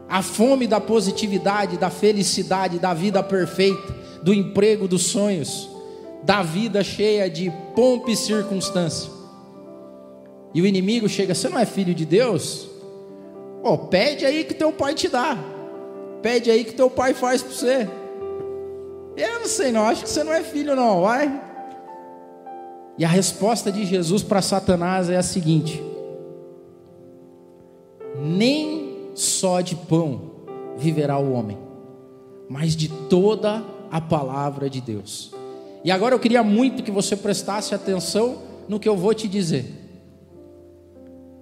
A 0.07 0.21
fome 0.21 0.67
da 0.67 0.79
positividade, 0.79 1.77
da 1.77 1.89
felicidade, 1.89 2.77
da 2.77 2.93
vida 2.93 3.23
perfeita, 3.23 3.95
do 4.21 4.33
emprego 4.33 4.87
dos 4.87 5.07
sonhos, 5.07 5.69
da 6.21 6.43
vida 6.43 6.83
cheia 6.83 7.29
de 7.29 7.51
pompa 7.73 8.11
e 8.11 8.15
circunstância. 8.15 9.09
E 10.53 10.61
o 10.61 10.65
inimigo 10.65 11.07
chega, 11.07 11.33
você 11.33 11.47
não 11.47 11.57
é 11.57 11.65
filho 11.65 11.95
de 11.95 12.05
Deus? 12.05 12.69
Oh, 13.63 13.77
pede 13.77 14.25
aí 14.25 14.43
que 14.43 14.53
teu 14.53 14.71
pai 14.73 14.93
te 14.93 15.07
dá. 15.07 15.37
Pede 16.21 16.51
aí 16.51 16.65
que 16.65 16.73
teu 16.73 16.89
pai 16.89 17.13
faz 17.13 17.41
para 17.41 17.51
você. 17.51 18.00
Eu 19.15 19.39
não 19.41 19.47
sei, 19.47 19.71
não, 19.71 19.85
acho 19.85 20.03
que 20.03 20.09
você 20.09 20.23
não 20.23 20.33
é 20.33 20.41
filho, 20.41 20.75
não, 20.75 21.01
vai. 21.01 21.41
E 22.97 23.05
a 23.05 23.07
resposta 23.07 23.71
de 23.71 23.85
Jesus 23.85 24.23
para 24.23 24.41
Satanás 24.41 25.09
é 25.09 25.17
a 25.17 25.23
seguinte: 25.23 25.81
Nem 28.17 29.11
só 29.15 29.61
de 29.61 29.75
pão 29.75 30.31
viverá 30.77 31.17
o 31.17 31.33
homem, 31.33 31.57
mas 32.49 32.75
de 32.75 32.87
toda 32.87 33.63
a 33.89 33.99
palavra 33.99 34.69
de 34.69 34.81
Deus. 34.81 35.33
E 35.83 35.91
agora 35.91 36.13
eu 36.13 36.19
queria 36.19 36.43
muito 36.43 36.83
que 36.83 36.91
você 36.91 37.15
prestasse 37.15 37.73
atenção 37.73 38.37
no 38.67 38.79
que 38.79 38.87
eu 38.87 38.95
vou 38.95 39.13
te 39.13 39.27
dizer. 39.27 39.65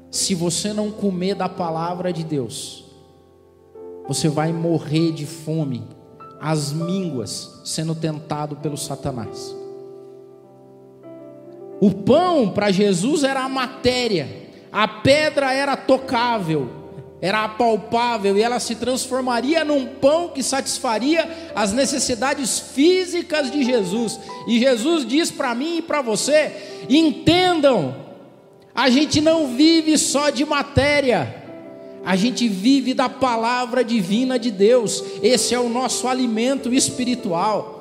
Se 0.10 0.34
você 0.34 0.74
não 0.74 0.92
comer 0.92 1.36
da 1.36 1.48
palavra 1.48 2.12
de 2.12 2.24
Deus, 2.24 2.86
você 4.08 4.28
vai 4.28 4.52
morrer 4.52 5.12
de 5.12 5.26
fome, 5.26 5.88
as 6.42 6.72
mínguas, 6.72 7.62
sendo 7.66 7.94
tentado 7.94 8.56
pelo 8.56 8.78
Satanás. 8.78 9.56
O 11.82 11.92
pão 11.92 12.50
para 12.50 12.72
Jesus 12.72 13.24
era 13.24 13.42
a 13.42 13.50
matéria, 13.50 14.50
a 14.72 14.88
pedra 14.88 15.54
era 15.54 15.78
tocável, 15.78 16.70
era 17.22 17.44
apalpável 17.44 18.38
e 18.38 18.42
ela 18.42 18.60
se 18.60 18.76
transformaria 18.76 19.66
num 19.66 19.86
pão 19.86 20.30
que 20.30 20.42
satisfaria 20.42 21.52
as 21.56 21.74
necessidades 21.74 22.60
físicas 22.60 23.52
de 23.52 23.64
Jesus. 23.64 24.20
E 24.48 24.60
Jesus 24.60 25.06
diz 25.06 25.32
para 25.32 25.54
mim 25.54 25.78
e 25.78 25.82
para 25.82 26.02
você: 26.02 26.84
entendam, 26.90 27.96
a 28.74 28.90
gente 28.90 29.20
não 29.20 29.48
vive 29.56 29.98
só 29.98 30.30
de 30.30 30.46
matéria. 30.46 31.39
A 32.06 32.16
gente 32.16 32.48
vive 32.48 32.94
da 32.94 33.10
palavra 33.10 33.84
divina 33.84 34.40
de 34.40 34.52
Deus, 34.52 35.04
esse 35.22 35.54
é 35.54 35.60
o 35.60 35.70
nosso 35.70 36.08
alimento 36.08 36.74
espiritual. 36.74 37.80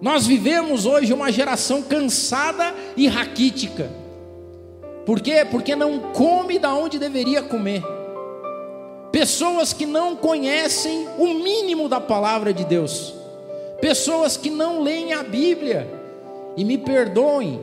Nós 0.00 0.26
vivemos 0.26 0.86
hoje 0.86 1.12
uma 1.12 1.32
geração 1.32 1.82
cansada 1.82 2.74
e 2.96 3.08
raquítica. 3.08 3.90
Por 5.04 5.20
quê? 5.20 5.46
Porque 5.50 5.74
não 5.74 5.98
come 6.12 6.58
da 6.58 6.72
onde 6.74 6.98
deveria 6.98 7.42
comer. 7.42 7.82
Pessoas 9.10 9.72
que 9.72 9.86
não 9.86 10.14
conhecem 10.14 11.08
o 11.18 11.34
mínimo 11.34 11.88
da 11.88 12.00
palavra 12.00 12.52
de 12.52 12.64
Deus. 12.64 13.14
Pessoas 13.80 14.36
que 14.36 14.50
não 14.50 14.82
leem 14.82 15.14
a 15.14 15.22
Bíblia. 15.22 15.88
E 16.56 16.64
me 16.64 16.76
perdoem, 16.76 17.60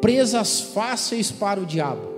presas 0.00 0.60
fáceis 0.60 1.30
para 1.30 1.60
o 1.60 1.66
diabo. 1.66 2.15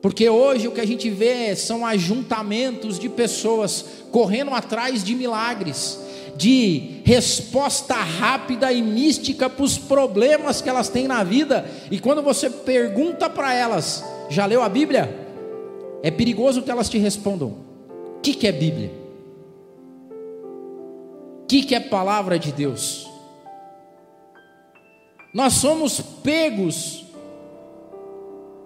Porque 0.00 0.28
hoje 0.28 0.68
o 0.68 0.72
que 0.72 0.80
a 0.80 0.86
gente 0.86 1.10
vê 1.10 1.54
são 1.56 1.84
ajuntamentos 1.84 2.98
de 2.98 3.08
pessoas 3.08 3.84
correndo 4.12 4.54
atrás 4.54 5.02
de 5.02 5.14
milagres, 5.14 5.98
de 6.36 7.00
resposta 7.04 7.94
rápida 7.94 8.72
e 8.72 8.80
mística 8.80 9.50
para 9.50 9.64
os 9.64 9.76
problemas 9.76 10.62
que 10.62 10.68
elas 10.68 10.88
têm 10.88 11.08
na 11.08 11.24
vida. 11.24 11.68
E 11.90 11.98
quando 11.98 12.22
você 12.22 12.48
pergunta 12.48 13.28
para 13.28 13.52
elas, 13.52 14.04
já 14.30 14.46
leu 14.46 14.62
a 14.62 14.68
Bíblia? 14.68 15.26
É 16.02 16.10
perigoso 16.12 16.62
que 16.62 16.70
elas 16.70 16.88
te 16.88 16.98
respondam: 16.98 17.48
o 17.48 18.20
que, 18.22 18.34
que 18.34 18.46
é 18.46 18.52
Bíblia? 18.52 18.92
O 21.42 21.46
que, 21.48 21.64
que 21.64 21.74
é 21.74 21.80
palavra 21.80 22.38
de 22.38 22.52
Deus? 22.52 23.08
Nós 25.34 25.54
somos 25.54 26.00
pegos 26.00 27.04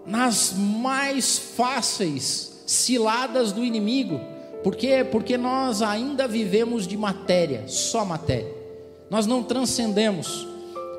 nas 0.07 0.53
mais 0.53 1.39
fáceis 1.39 2.63
ciladas 2.67 3.53
do 3.53 3.65
inimigo. 3.65 4.21
Por 4.63 4.77
quê? 4.77 5.05
Porque 5.05 5.37
nós 5.37 5.83
ainda 5.83 6.29
vivemos 6.29 6.87
de 6.87 6.97
matéria, 6.97 7.65
só 7.67 8.05
matéria. 8.05 8.55
Nós 9.11 9.27
não 9.27 9.43
transcendemos. 9.43 10.47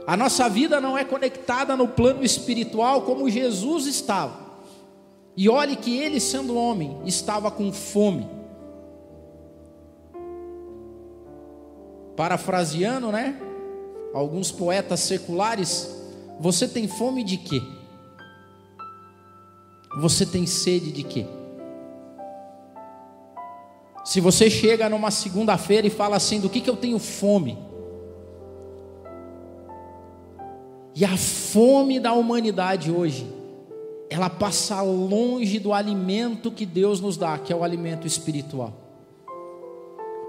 A 0.06 0.18
nossa 0.18 0.50
vida 0.50 0.82
não 0.82 0.98
é 0.98 1.06
conectada 1.06 1.76
no 1.78 1.88
plano 1.88 2.24
espiritual 2.24 3.04
como 3.04 3.30
Jesus 3.30 3.88
estava. 3.88 4.44
E 5.36 5.50
olhe 5.50 5.76
que 5.76 5.98
ele, 5.98 6.20
sendo 6.20 6.56
homem, 6.56 6.98
estava 7.06 7.50
com 7.50 7.72
fome. 7.72 8.28
Parafraseando, 12.16 13.12
né? 13.12 13.40
Alguns 14.14 14.52
poetas 14.52 15.00
seculares, 15.00 15.90
você 16.40 16.68
tem 16.68 16.88
fome 16.88 17.24
de 17.24 17.38
quê? 17.38 17.62
Você 19.98 20.26
tem 20.26 20.46
sede 20.46 20.92
de 20.92 21.04
quê? 21.04 21.26
Se 24.04 24.20
você 24.20 24.50
chega 24.50 24.90
numa 24.90 25.12
segunda-feira 25.12 25.88
e 25.88 25.90
fala 25.90 26.18
assim: 26.18 26.40
do 26.40 26.50
que, 26.50 26.60
que 26.60 26.70
eu 26.70 26.76
tenho 26.76 27.00
fome? 27.00 27.58
E 30.96 31.06
a 31.06 31.18
fome 31.18 32.00
da 32.00 32.14
humanidade 32.14 32.92
hoje 32.92 33.28
ela 34.10 34.30
passa 34.30 34.80
longe 34.82 35.58
do 35.58 35.74
alimento 35.74 36.52
que 36.52 36.68
Deus 36.68 37.02
nos 37.02 37.18
dá, 37.18 37.36
que 37.40 37.52
é 37.52 37.56
o 37.56 37.64
alimento 37.64 38.06
espiritual. 38.06 38.72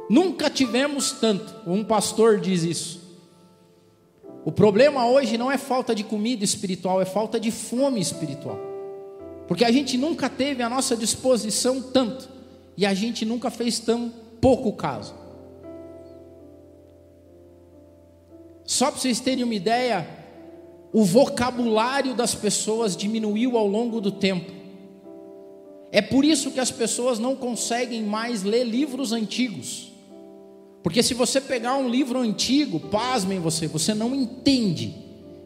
Nunca 0.08 0.48
tivemos 0.48 1.12
tanto, 1.12 1.54
um 1.66 1.84
pastor 1.84 2.40
diz 2.40 2.62
isso. 2.62 3.04
O 4.42 4.50
problema 4.50 5.06
hoje 5.06 5.36
não 5.36 5.52
é 5.52 5.58
falta 5.58 5.94
de 5.94 6.02
comida 6.02 6.44
espiritual, 6.44 7.00
é 7.00 7.04
falta 7.04 7.38
de 7.38 7.50
fome 7.50 8.00
espiritual. 8.00 8.73
Porque 9.46 9.64
a 9.64 9.70
gente 9.70 9.98
nunca 9.98 10.28
teve 10.28 10.62
à 10.62 10.68
nossa 10.68 10.96
disposição 10.96 11.80
tanto, 11.80 12.28
e 12.76 12.86
a 12.86 12.94
gente 12.94 13.24
nunca 13.24 13.50
fez 13.50 13.78
tão 13.78 14.12
pouco 14.40 14.72
caso. 14.72 15.14
Só 18.64 18.90
para 18.90 19.00
vocês 19.00 19.20
terem 19.20 19.44
uma 19.44 19.54
ideia, 19.54 20.08
o 20.92 21.04
vocabulário 21.04 22.14
das 22.14 22.34
pessoas 22.34 22.96
diminuiu 22.96 23.58
ao 23.58 23.66
longo 23.66 24.00
do 24.00 24.10
tempo. 24.10 24.50
É 25.92 26.02
por 26.02 26.24
isso 26.24 26.50
que 26.50 26.58
as 26.58 26.70
pessoas 26.70 27.18
não 27.18 27.36
conseguem 27.36 28.02
mais 28.02 28.42
ler 28.42 28.64
livros 28.64 29.12
antigos. 29.12 29.92
Porque 30.82 31.02
se 31.02 31.14
você 31.14 31.40
pegar 31.40 31.76
um 31.76 31.88
livro 31.88 32.18
antigo, 32.18 32.80
pasmem 32.80 33.38
você, 33.38 33.66
você 33.66 33.94
não 33.94 34.14
entende. 34.14 34.94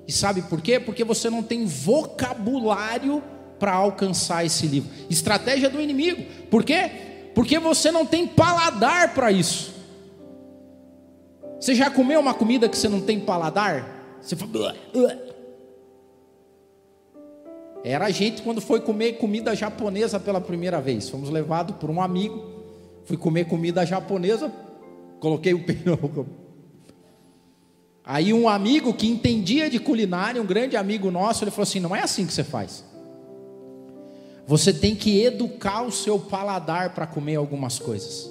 E 0.07 0.13
sabe 0.13 0.43
por 0.43 0.63
quê? 0.63 0.81
Porque 0.81 1.05
você 1.05 1.29
não 1.29 1.43
tem 1.43 1.67
vocabulário 1.67 3.23
para 3.59 3.73
alcançar 3.73 4.45
esse 4.45 4.67
livro. 4.67 4.91
Estratégia 5.11 5.69
do 5.69 5.81
inimigo. 5.81 6.23
Por 6.51 6.65
quê? 6.65 6.91
Porque 7.35 7.59
você 7.59 7.91
não 7.91 8.07
tem 8.07 8.27
paladar 8.27 9.15
para 9.15 9.31
isso. 9.31 9.75
Você 11.61 11.75
já 11.75 11.91
comeu 11.91 12.21
uma 12.21 12.35
comida 12.35 12.69
que 12.69 12.77
você 12.77 12.89
não 12.89 13.01
tem 13.01 13.19
paladar? 13.19 14.19
Você 14.21 14.37
fala, 14.37 14.75
era 17.85 18.07
a 18.07 18.11
gente 18.11 18.43
quando 18.43 18.61
foi 18.61 18.81
comer 18.81 19.15
comida 19.15 19.55
japonesa 19.55 20.21
pela 20.21 20.41
primeira 20.41 20.81
vez. 20.81 21.09
Fomos 21.09 21.31
levados 21.31 21.77
por 21.77 21.91
um 21.91 22.01
amigo. 22.01 22.45
Fui 23.05 23.17
comer 23.17 23.47
comida 23.47 23.85
japonesa. 23.85 24.53
Coloquei 25.21 25.55
o 25.55 25.63
pneu. 25.65 26.27
Aí 28.05 28.33
um 28.33 28.49
amigo 28.49 28.95
que 28.95 29.07
entendia 29.07 29.69
de 29.69 29.79
culinária, 29.79 30.41
um 30.41 30.47
grande 30.47 30.77
amigo 30.77 31.11
nosso, 31.11 31.45
ele 31.45 31.51
falou 31.51 31.65
assim: 31.65 31.81
não 31.81 31.95
é 31.95 32.03
assim 32.03 32.27
que 32.27 32.33
você 32.33 32.45
faz. 32.45 32.85
Você 34.49 34.73
tem 34.73 34.97
que 34.97 35.23
educar 35.23 35.83
o 35.83 35.93
seu 35.93 36.19
paladar 36.19 36.95
para 36.95 37.07
comer 37.07 37.37
algumas 37.37 37.79
coisas. 37.79 38.31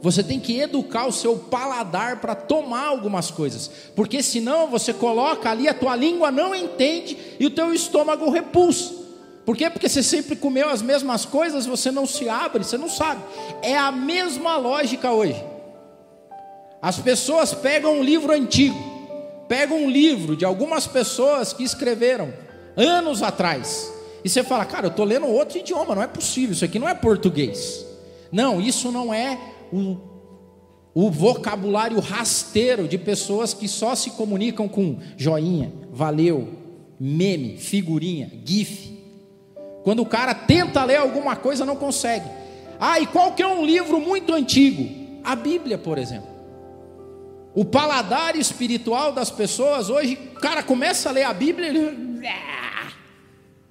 Você 0.00 0.22
tem 0.22 0.40
que 0.40 0.58
educar 0.58 1.06
o 1.06 1.12
seu 1.12 1.36
paladar 1.36 2.22
para 2.22 2.34
tomar 2.34 2.86
algumas 2.86 3.30
coisas, 3.30 3.70
porque 3.94 4.22
senão 4.22 4.66
você 4.68 4.94
coloca 4.94 5.50
ali 5.50 5.68
a 5.68 5.74
tua 5.74 5.94
língua 5.94 6.30
não 6.30 6.54
entende 6.54 7.18
e 7.38 7.44
o 7.44 7.50
teu 7.50 7.72
estômago 7.74 8.30
repulsa. 8.30 8.94
Por 9.44 9.54
quê? 9.54 9.68
Porque 9.68 9.90
você 9.90 10.02
sempre 10.02 10.36
comeu 10.36 10.70
as 10.70 10.80
mesmas 10.80 11.26
coisas, 11.26 11.66
você 11.66 11.90
não 11.90 12.06
se 12.06 12.30
abre, 12.30 12.64
você 12.64 12.78
não 12.78 12.88
sabe. 12.88 13.22
É 13.60 13.76
a 13.76 13.92
mesma 13.92 14.56
lógica 14.56 15.12
hoje. 15.12 15.44
As 16.80 16.98
pessoas 16.98 17.52
pegam 17.52 17.98
um 17.98 18.02
livro 18.02 18.32
antigo, 18.32 18.78
pegam 19.48 19.84
um 19.84 19.90
livro 19.90 20.34
de 20.34 20.46
algumas 20.46 20.86
pessoas 20.86 21.52
que 21.52 21.62
escreveram 21.62 22.32
anos 22.74 23.22
atrás, 23.22 23.91
e 24.24 24.28
você 24.28 24.44
fala, 24.44 24.64
cara, 24.64 24.86
eu 24.86 24.90
estou 24.90 25.04
lendo 25.04 25.26
outro 25.26 25.58
idioma, 25.58 25.94
não 25.94 26.02
é 26.02 26.06
possível, 26.06 26.52
isso 26.52 26.64
aqui 26.64 26.78
não 26.78 26.88
é 26.88 26.94
português. 26.94 27.84
Não, 28.30 28.60
isso 28.60 28.90
não 28.90 29.12
é 29.12 29.38
o, 29.72 29.96
o 30.94 31.10
vocabulário 31.10 31.98
rasteiro 32.00 32.86
de 32.86 32.96
pessoas 32.96 33.52
que 33.52 33.66
só 33.66 33.94
se 33.94 34.10
comunicam 34.10 34.68
com 34.68 34.98
joinha, 35.16 35.72
valeu, 35.90 36.48
meme, 36.98 37.58
figurinha, 37.58 38.30
gif. 38.44 38.92
Quando 39.82 40.00
o 40.00 40.06
cara 40.06 40.34
tenta 40.34 40.84
ler 40.84 40.96
alguma 40.96 41.34
coisa, 41.34 41.66
não 41.66 41.74
consegue. 41.74 42.26
Ah, 42.78 43.00
e 43.00 43.06
qual 43.06 43.32
que 43.32 43.42
é 43.42 43.46
um 43.46 43.66
livro 43.66 44.00
muito 44.00 44.32
antigo? 44.32 44.88
A 45.24 45.34
Bíblia, 45.34 45.76
por 45.76 45.98
exemplo. 45.98 46.30
O 47.54 47.64
paladar 47.64 48.36
espiritual 48.36 49.12
das 49.12 49.30
pessoas 49.30 49.90
hoje, 49.90 50.18
o 50.34 50.40
cara 50.40 50.62
começa 50.62 51.08
a 51.08 51.12
ler 51.12 51.24
a 51.24 51.34
Bíblia, 51.34 51.68
ele 51.68 52.20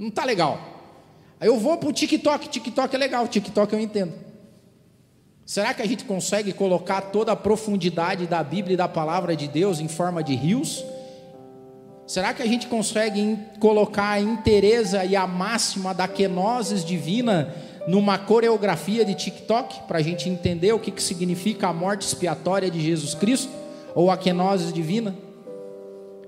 não 0.01 0.09
está 0.09 0.25
legal. 0.25 0.59
Aí 1.39 1.47
eu 1.47 1.57
vou 1.59 1.77
para 1.77 1.87
o 1.87 1.93
TikTok, 1.93 2.49
TikTok 2.49 2.95
é 2.95 2.97
legal, 2.97 3.27
TikTok 3.27 3.71
eu 3.71 3.79
entendo. 3.79 4.13
Será 5.45 5.73
que 5.73 5.81
a 5.81 5.87
gente 5.87 6.05
consegue 6.05 6.51
colocar 6.51 7.01
toda 7.01 7.31
a 7.31 7.35
profundidade 7.35 8.27
da 8.27 8.43
Bíblia 8.43 8.73
e 8.73 8.77
da 8.77 8.87
palavra 8.87 9.35
de 9.35 9.47
Deus 9.47 9.79
em 9.79 9.87
forma 9.87 10.23
de 10.23 10.35
rios? 10.35 10.83
Será 12.07 12.33
que 12.33 12.41
a 12.41 12.47
gente 12.47 12.67
consegue 12.67 13.37
colocar 13.59 14.09
a 14.09 14.19
inteireza 14.19 15.05
e 15.05 15.15
a 15.15 15.25
máxima 15.25 15.93
da 15.93 16.07
kenosis 16.07 16.83
divina 16.83 17.53
numa 17.87 18.17
coreografia 18.17 19.05
de 19.05 19.15
TikTok 19.15 19.87
para 19.87 19.99
a 19.99 20.01
gente 20.01 20.27
entender 20.27 20.73
o 20.73 20.79
que, 20.79 20.91
que 20.91 21.01
significa 21.01 21.67
a 21.67 21.73
morte 21.73 22.05
expiatória 22.05 22.69
de 22.69 22.81
Jesus 22.81 23.13
Cristo? 23.13 23.61
ou 23.95 24.09
a 24.09 24.17
quenose 24.17 24.71
divina. 24.71 25.15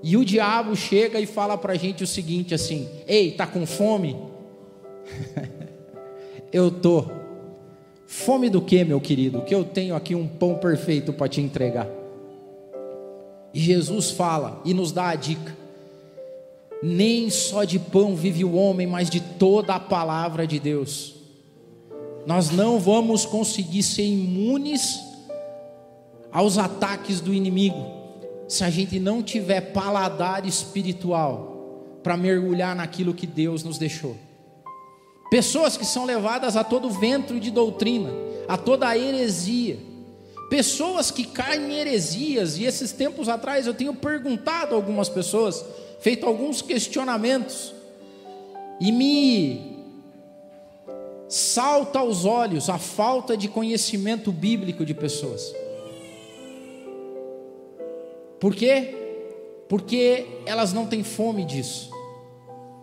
E 0.06 0.18
o 0.18 0.24
diabo 0.24 0.76
chega 0.76 1.18
e 1.18 1.24
fala 1.24 1.56
para 1.56 1.72
a 1.72 1.76
gente 1.76 2.04
o 2.04 2.06
seguinte 2.06 2.52
assim: 2.52 2.86
Ei, 3.06 3.32
tá 3.32 3.46
com 3.46 3.64
fome? 3.64 4.14
eu 6.52 6.70
tô. 6.70 7.06
Fome 8.06 8.50
do 8.50 8.60
que, 8.60 8.84
meu 8.84 9.00
querido? 9.00 9.40
Que 9.40 9.54
eu 9.54 9.64
tenho 9.64 9.96
aqui 9.96 10.14
um 10.14 10.28
pão 10.28 10.56
perfeito 10.56 11.10
para 11.10 11.26
te 11.26 11.40
entregar. 11.40 11.88
E 13.54 13.58
Jesus 13.58 14.10
fala 14.10 14.60
e 14.62 14.74
nos 14.74 14.92
dá 14.92 15.08
a 15.08 15.14
dica: 15.14 15.56
nem 16.82 17.30
só 17.30 17.64
de 17.64 17.78
pão 17.78 18.14
vive 18.14 18.44
o 18.44 18.52
homem, 18.52 18.86
mas 18.86 19.08
de 19.08 19.20
toda 19.20 19.74
a 19.74 19.80
palavra 19.80 20.46
de 20.46 20.60
Deus. 20.60 21.14
Nós 22.26 22.50
não 22.50 22.78
vamos 22.78 23.24
conseguir 23.24 23.82
ser 23.82 24.04
imunes 24.04 25.00
aos 26.30 26.58
ataques 26.58 27.22
do 27.22 27.32
inimigo 27.32 27.93
se 28.48 28.62
a 28.64 28.70
gente 28.70 28.98
não 28.98 29.22
tiver 29.22 29.72
paladar 29.72 30.46
espiritual 30.46 31.98
para 32.02 32.16
mergulhar 32.16 32.76
naquilo 32.76 33.14
que 33.14 33.26
Deus 33.26 33.64
nos 33.64 33.78
deixou. 33.78 34.16
Pessoas 35.30 35.76
que 35.76 35.84
são 35.84 36.04
levadas 36.04 36.56
a 36.56 36.62
todo 36.62 36.90
vento 36.90 37.40
de 37.40 37.50
doutrina, 37.50 38.10
a 38.46 38.56
toda 38.56 38.96
heresia. 38.96 39.78
Pessoas 40.50 41.10
que 41.10 41.24
caem 41.24 41.72
em 41.72 41.74
heresias, 41.78 42.58
e 42.58 42.64
esses 42.64 42.92
tempos 42.92 43.28
atrás 43.28 43.66
eu 43.66 43.74
tenho 43.74 43.94
perguntado 43.94 44.74
a 44.74 44.76
algumas 44.76 45.08
pessoas, 45.08 45.64
feito 46.00 46.26
alguns 46.26 46.60
questionamentos, 46.60 47.74
e 48.78 48.92
me 48.92 49.74
salta 51.28 51.98
aos 51.98 52.24
olhos 52.24 52.68
a 52.68 52.78
falta 52.78 53.36
de 53.36 53.48
conhecimento 53.48 54.30
bíblico 54.30 54.84
de 54.84 54.94
pessoas. 54.94 55.52
Por 58.44 58.54
quê? 58.54 58.94
Porque 59.70 60.26
elas 60.44 60.70
não 60.74 60.84
têm 60.84 61.02
fome 61.02 61.46
disso. 61.46 61.90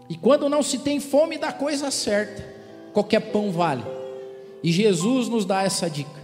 E 0.09 0.17
quando 0.17 0.49
não 0.49 0.63
se 0.63 0.79
tem 0.79 0.99
fome 0.99 1.37
da 1.37 1.53
coisa 1.53 1.91
certa, 1.91 2.43
qualquer 2.91 3.19
pão 3.31 3.51
vale. 3.51 3.83
E 4.63 4.71
Jesus 4.71 5.29
nos 5.29 5.45
dá 5.45 5.61
essa 5.61 5.87
dica: 5.87 6.19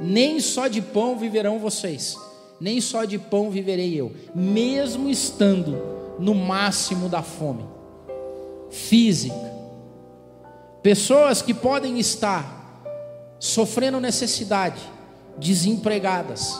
nem 0.00 0.40
só 0.40 0.66
de 0.66 0.80
pão 0.80 1.18
viverão 1.18 1.58
vocês, 1.58 2.16
nem 2.58 2.80
só 2.80 3.04
de 3.04 3.18
pão 3.18 3.50
viverei 3.50 4.00
eu, 4.00 4.10
mesmo 4.34 5.10
estando 5.10 6.16
no 6.18 6.34
máximo 6.34 7.06
da 7.06 7.22
fome 7.22 7.66
física. 8.70 9.52
Pessoas 10.82 11.42
que 11.42 11.52
podem 11.52 12.00
estar 12.00 12.82
sofrendo 13.38 14.00
necessidade, 14.00 14.80
desempregadas, 15.36 16.58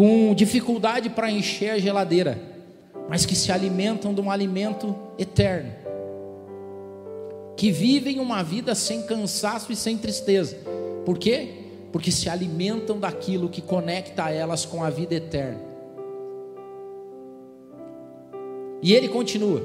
com 0.00 0.34
dificuldade 0.34 1.10
para 1.10 1.30
encher 1.30 1.72
a 1.72 1.78
geladeira 1.78 2.50
mas 3.10 3.26
que 3.26 3.34
se 3.34 3.50
alimentam 3.50 4.14
de 4.14 4.20
um 4.20 4.30
alimento 4.30 4.94
eterno, 5.18 5.72
que 7.56 7.72
vivem 7.72 8.20
uma 8.20 8.40
vida 8.40 8.72
sem 8.72 9.02
cansaço 9.02 9.72
e 9.72 9.76
sem 9.76 9.98
tristeza. 9.98 10.56
Por 11.04 11.18
quê? 11.18 11.48
Porque 11.90 12.12
se 12.12 12.28
alimentam 12.28 13.00
daquilo 13.00 13.48
que 13.48 13.60
conecta 13.60 14.30
elas 14.30 14.64
com 14.64 14.84
a 14.84 14.88
vida 14.88 15.16
eterna. 15.16 15.60
E 18.80 18.94
ele 18.94 19.08
continua. 19.08 19.60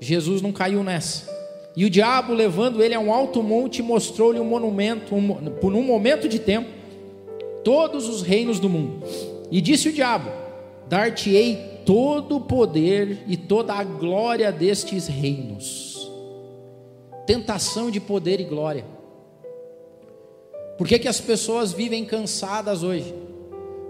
Jesus 0.00 0.42
não 0.42 0.50
caiu 0.50 0.82
nessa. 0.82 1.30
E 1.76 1.84
o 1.84 1.90
diabo, 1.90 2.34
levando 2.34 2.82
ele 2.82 2.96
a 2.96 2.98
um 2.98 3.12
alto 3.12 3.40
monte, 3.40 3.82
mostrou-lhe 3.82 4.40
um 4.40 4.44
monumento, 4.44 5.14
um, 5.14 5.32
por 5.60 5.72
um 5.74 5.82
momento 5.82 6.28
de 6.28 6.40
tempo, 6.40 6.81
todos 7.64 8.08
os 8.08 8.22
reinos 8.22 8.58
do 8.58 8.68
mundo. 8.68 9.06
E 9.50 9.60
disse 9.60 9.88
o 9.88 9.92
diabo: 9.92 10.30
Dar-te-ei 10.88 11.82
todo 11.84 12.36
o 12.36 12.40
poder 12.40 13.24
e 13.26 13.36
toda 13.36 13.74
a 13.74 13.84
glória 13.84 14.50
destes 14.50 15.06
reinos. 15.06 16.10
Tentação 17.26 17.90
de 17.90 18.00
poder 18.00 18.40
e 18.40 18.44
glória. 18.44 18.84
Por 20.76 20.86
que, 20.86 20.98
que 20.98 21.08
as 21.08 21.20
pessoas 21.20 21.72
vivem 21.72 22.04
cansadas 22.04 22.82
hoje? 22.82 23.14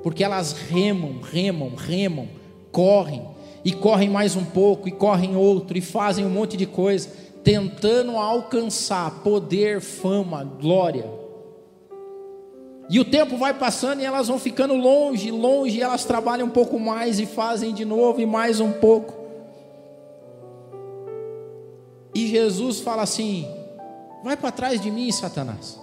Porque 0.03 0.25
elas 0.25 0.53
remam, 0.53 1.21
remam, 1.21 1.73
remam, 1.75 2.29
correm, 2.71 3.23
e 3.65 3.73
correm 3.73 4.11
mais 4.11 4.35
um 4.35 4.45
pouco, 4.45 4.89
e 4.89 4.93
correm 4.93 5.37
outro, 5.37 5.79
e 5.79 5.81
fazem 5.81 6.27
um 6.27 6.31
monte 6.31 6.57
de 6.57 6.67
coisa, 6.67 7.09
tentando 7.45 8.17
alcançar 8.17 9.23
poder, 9.23 9.81
fama, 9.81 10.45
glória. 10.45 11.22
E 12.93 13.01
o 13.01 13.07
tempo 13.07 13.39
vai 13.39 13.55
passando 13.55 14.01
e 14.03 14.05
elas 14.05 14.29
vão 14.29 14.39
ficando 14.39 14.75
longe, 14.75 15.31
longe, 15.31 15.81
elas 15.81 16.05
trabalham 16.05 16.47
um 16.47 16.51
pouco 16.51 16.79
mais 16.79 17.19
e 17.19 17.25
fazem 17.25 17.73
de 17.73 17.87
novo 17.87 18.21
e 18.21 18.27
mais 18.27 18.61
um 18.61 18.71
pouco. 18.71 19.15
E 22.15 22.27
Jesus 22.27 22.81
fala 22.81 23.01
assim: 23.01 23.51
Vai 24.23 24.37
para 24.37 24.53
trás 24.53 24.79
de 24.79 24.91
mim, 24.91 25.11
Satanás. 25.11 25.81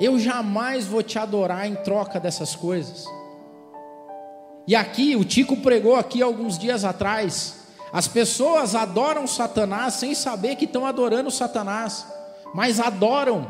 Eu 0.00 0.18
jamais 0.18 0.86
vou 0.86 1.02
te 1.02 1.18
adorar 1.18 1.68
em 1.68 1.74
troca 1.74 2.18
dessas 2.18 2.56
coisas. 2.56 3.04
E 4.66 4.74
aqui, 4.74 5.14
o 5.14 5.26
Tico 5.26 5.58
pregou 5.58 5.94
aqui 5.94 6.22
alguns 6.22 6.58
dias 6.58 6.86
atrás. 6.86 7.66
As 7.92 8.08
pessoas 8.08 8.74
adoram 8.74 9.26
Satanás 9.26 9.92
sem 9.92 10.14
saber 10.14 10.56
que 10.56 10.64
estão 10.64 10.86
adorando 10.86 11.30
Satanás, 11.30 12.06
mas 12.54 12.80
adoram 12.80 13.46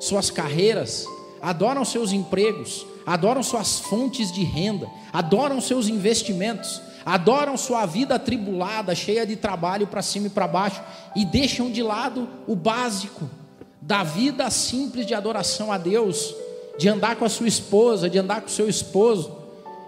suas 0.00 0.32
carreiras, 0.32 1.06
adoram 1.40 1.84
seus 1.84 2.12
empregos, 2.12 2.86
adoram 3.06 3.42
suas 3.42 3.78
fontes 3.78 4.32
de 4.32 4.42
renda, 4.42 4.88
adoram 5.12 5.60
seus 5.60 5.88
investimentos, 5.88 6.80
adoram 7.04 7.56
sua 7.56 7.86
vida 7.86 8.16
atribulada, 8.16 8.94
cheia 8.94 9.26
de 9.26 9.36
trabalho 9.36 9.86
para 9.86 10.02
cima 10.02 10.26
e 10.26 10.30
para 10.30 10.46
baixo, 10.46 10.82
e 11.16 11.24
deixam 11.24 11.70
de 11.70 11.82
lado 11.82 12.28
o 12.46 12.54
básico 12.54 13.28
da 13.80 14.02
vida 14.02 14.50
simples 14.50 15.06
de 15.06 15.14
adoração 15.14 15.72
a 15.72 15.78
Deus, 15.78 16.34
de 16.78 16.88
andar 16.88 17.16
com 17.16 17.24
a 17.24 17.28
sua 17.28 17.48
esposa, 17.48 18.10
de 18.10 18.18
andar 18.18 18.42
com 18.42 18.48
o 18.48 18.50
seu 18.50 18.68
esposo, 18.68 19.36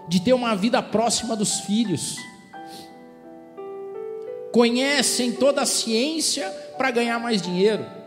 de 0.07 0.19
ter 0.19 0.33
uma 0.33 0.55
vida 0.55 0.81
próxima 0.81 1.35
dos 1.35 1.61
filhos. 1.61 2.15
Conhecem 4.51 5.31
toda 5.31 5.61
a 5.61 5.65
ciência 5.65 6.49
para 6.77 6.91
ganhar 6.91 7.19
mais 7.19 7.41
dinheiro 7.41 8.00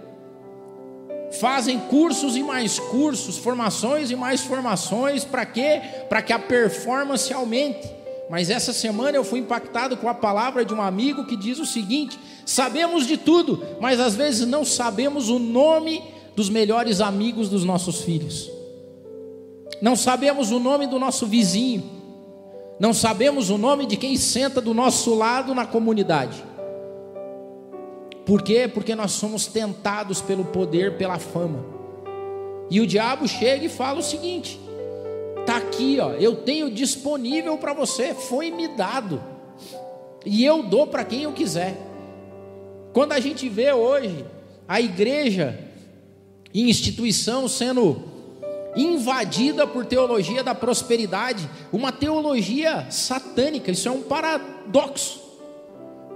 fazem 1.34 1.78
cursos 1.78 2.36
e 2.36 2.42
mais 2.42 2.78
cursos, 2.78 3.38
formações 3.38 4.10
e 4.10 4.16
mais 4.16 4.42
formações, 4.42 5.24
para 5.24 5.44
quê? 5.44 5.80
Para 6.08 6.22
que 6.22 6.32
a 6.32 6.38
performance 6.38 7.32
aumente. 7.32 7.88
Mas 8.30 8.50
essa 8.50 8.72
semana 8.72 9.16
eu 9.16 9.24
fui 9.24 9.40
impactado 9.40 9.96
com 9.96 10.08
a 10.08 10.14
palavra 10.14 10.64
de 10.64 10.72
um 10.72 10.80
amigo 10.80 11.26
que 11.26 11.36
diz 11.36 11.58
o 11.58 11.66
seguinte: 11.66 12.18
sabemos 12.46 13.06
de 13.06 13.16
tudo, 13.16 13.62
mas 13.80 14.00
às 14.00 14.14
vezes 14.14 14.46
não 14.46 14.64
sabemos 14.64 15.28
o 15.28 15.38
nome 15.38 16.02
dos 16.34 16.48
melhores 16.48 17.00
amigos 17.00 17.48
dos 17.48 17.64
nossos 17.64 18.00
filhos, 18.00 18.50
não 19.80 19.94
sabemos 19.94 20.50
o 20.50 20.58
nome 20.58 20.86
do 20.86 20.98
nosso 20.98 21.26
vizinho, 21.26 21.84
não 22.80 22.92
sabemos 22.92 23.50
o 23.50 23.58
nome 23.58 23.86
de 23.86 23.96
quem 23.96 24.16
senta 24.16 24.60
do 24.60 24.72
nosso 24.72 25.14
lado 25.14 25.54
na 25.54 25.66
comunidade. 25.66 26.42
Por 28.24 28.42
quê? 28.42 28.66
Porque 28.66 28.94
nós 28.94 29.12
somos 29.12 29.46
tentados 29.46 30.20
pelo 30.20 30.44
poder, 30.46 30.96
pela 30.96 31.18
fama. 31.18 31.64
E 32.70 32.80
o 32.80 32.86
diabo 32.86 33.28
chega 33.28 33.66
e 33.66 33.68
fala 33.68 34.00
o 34.00 34.02
seguinte: 34.02 34.58
tá 35.44 35.56
aqui, 35.56 35.98
ó, 36.00 36.12
eu 36.12 36.36
tenho 36.36 36.70
disponível 36.70 37.58
para 37.58 37.74
você, 37.74 38.14
foi 38.14 38.50
me 38.50 38.68
dado. 38.68 39.22
E 40.24 40.44
eu 40.44 40.62
dou 40.62 40.86
para 40.86 41.04
quem 41.04 41.24
eu 41.24 41.32
quiser. 41.32 41.76
Quando 42.92 43.12
a 43.12 43.20
gente 43.20 43.48
vê 43.48 43.72
hoje 43.72 44.24
a 44.66 44.80
igreja 44.80 45.58
e 46.52 46.70
instituição 46.70 47.46
sendo 47.46 48.02
invadida 48.74 49.66
por 49.66 49.84
teologia 49.84 50.42
da 50.42 50.54
prosperidade, 50.54 51.48
uma 51.72 51.92
teologia 51.92 52.86
satânica, 52.90 53.70
isso 53.70 53.86
é 53.86 53.90
um 53.90 54.02
paradoxo. 54.02 55.20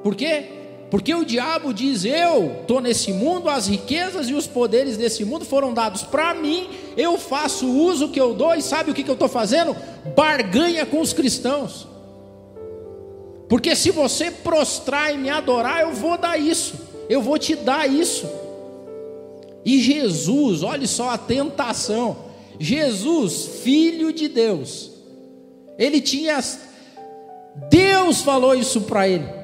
Por 0.03 0.15
quê? 0.15 0.58
Porque 0.91 1.15
o 1.15 1.25
diabo 1.25 1.73
diz: 1.73 2.05
Eu 2.05 2.61
estou 2.61 2.81
nesse 2.81 3.13
mundo, 3.13 3.49
as 3.49 3.67
riquezas 3.67 4.29
e 4.29 4.35
os 4.35 4.47
poderes 4.47 4.97
desse 4.97 5.25
mundo 5.25 5.45
foram 5.45 5.75
dados 5.75 6.03
para 6.03 6.33
mim, 6.35 6.69
eu 6.97 7.19
faço 7.19 7.67
o 7.67 7.85
uso 7.85 8.09
que 8.09 8.21
eu 8.21 8.35
dou, 8.35 8.55
e 8.55 8.63
sabe 8.63 8.91
o 8.91 8.95
que, 8.95 9.03
que 9.03 9.11
eu 9.11 9.15
estou 9.15 9.29
fazendo? 9.29 9.77
Barganha 10.17 10.87
com 10.87 11.01
os 11.01 11.13
cristãos. 11.13 11.87
Porque 13.49 13.75
se 13.75 13.91
você 13.91 14.31
prostrar 14.31 15.15
e 15.15 15.19
me 15.19 15.31
adorar, 15.31 15.83
eu 15.83 15.93
vou 15.93 16.17
dar 16.17 16.39
isso, 16.39 16.75
eu 17.09 17.21
vou 17.21 17.39
te 17.39 17.55
dar 17.55 17.89
isso. 17.89 18.27
E 19.65 19.81
Jesus, 19.81 20.63
olhe 20.63 20.87
só 20.87 21.11
a 21.11 21.19
tentação: 21.19 22.17
Jesus, 22.59 23.61
filho 23.63 24.11
de 24.11 24.27
Deus, 24.27 24.91
ele 25.79 26.01
tinha, 26.01 26.43
Deus 27.69 28.23
falou 28.23 28.55
isso 28.55 28.83
para 28.83 29.07
ele. 29.07 29.38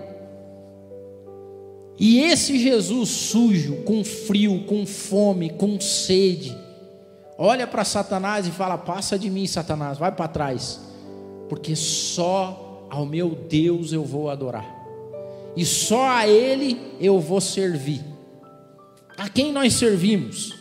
E 1.99 2.21
esse 2.21 2.59
Jesus 2.59 3.09
sujo, 3.09 3.83
com 3.85 4.03
frio, 4.03 4.65
com 4.65 4.85
fome, 4.85 5.51
com 5.51 5.81
sede, 5.81 6.57
olha 7.39 7.67
para 7.67 7.85
Satanás 7.85 8.47
e 8.47 8.51
fala: 8.51 8.77
Passa 8.77 9.19
de 9.19 9.31
mim, 9.31 9.47
Satanás, 9.47 9.99
vai 9.99 10.11
para 10.11 10.29
trás, 10.29 10.81
porque 11.49 11.77
só 11.77 12.89
ao 12.91 13.07
meu 13.07 13.31
Deus 13.31 13.93
eu 13.93 14.05
vou 14.05 14.29
adorar, 14.29 14.67
e 15.57 15.65
só 15.65 16.09
a 16.09 16.27
Ele 16.27 16.81
eu 17.01 17.21
vou 17.21 17.41
servir. 17.41 18.03
A 19.17 19.29
quem 19.29 19.53
nós 19.53 19.75
servimos? 19.75 20.53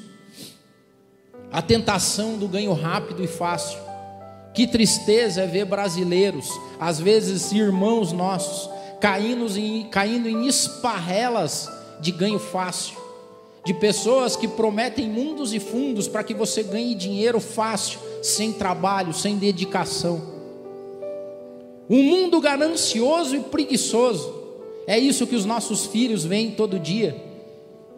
A 1.52 1.62
tentação 1.62 2.38
do 2.38 2.48
ganho 2.48 2.74
rápido 2.74 3.24
e 3.24 3.28
fácil. 3.28 3.80
Que 4.54 4.68
tristeza 4.68 5.42
é 5.42 5.48
ver 5.48 5.66
brasileiros, 5.66 6.48
às 6.80 7.00
vezes 7.00 7.52
irmãos 7.52 8.12
nossos, 8.12 8.70
caindo 9.04 9.46
em, 9.60 9.84
caindo 9.84 10.30
em 10.30 10.48
esparrelas 10.48 11.70
de 12.00 12.10
ganho 12.10 12.40
fácil, 12.40 12.96
de 13.66 13.74
pessoas 13.74 14.38
que 14.38 14.48
prometem 14.48 15.10
mundos 15.10 15.54
e 15.54 15.60
fundos 15.60 16.08
para 16.08 16.24
que 16.24 16.34
você 16.34 16.64
ganhe 16.64 16.96
dinheiro 16.96 17.42
fácil, 17.42 18.00
sem 18.22 18.54
trabalho, 18.54 19.14
sem 19.14 19.36
dedicação. 19.36 20.22
Um 21.90 22.02
mundo 22.02 22.40
ganancioso 22.40 23.36
e 23.36 23.42
preguiçoso. 23.42 24.42
É 24.88 24.98
isso 24.98 25.28
que 25.28 25.36
os 25.36 25.44
nossos 25.44 25.86
filhos 25.86 26.24
veem 26.24 26.52
todo 26.52 26.80
dia. 26.80 27.22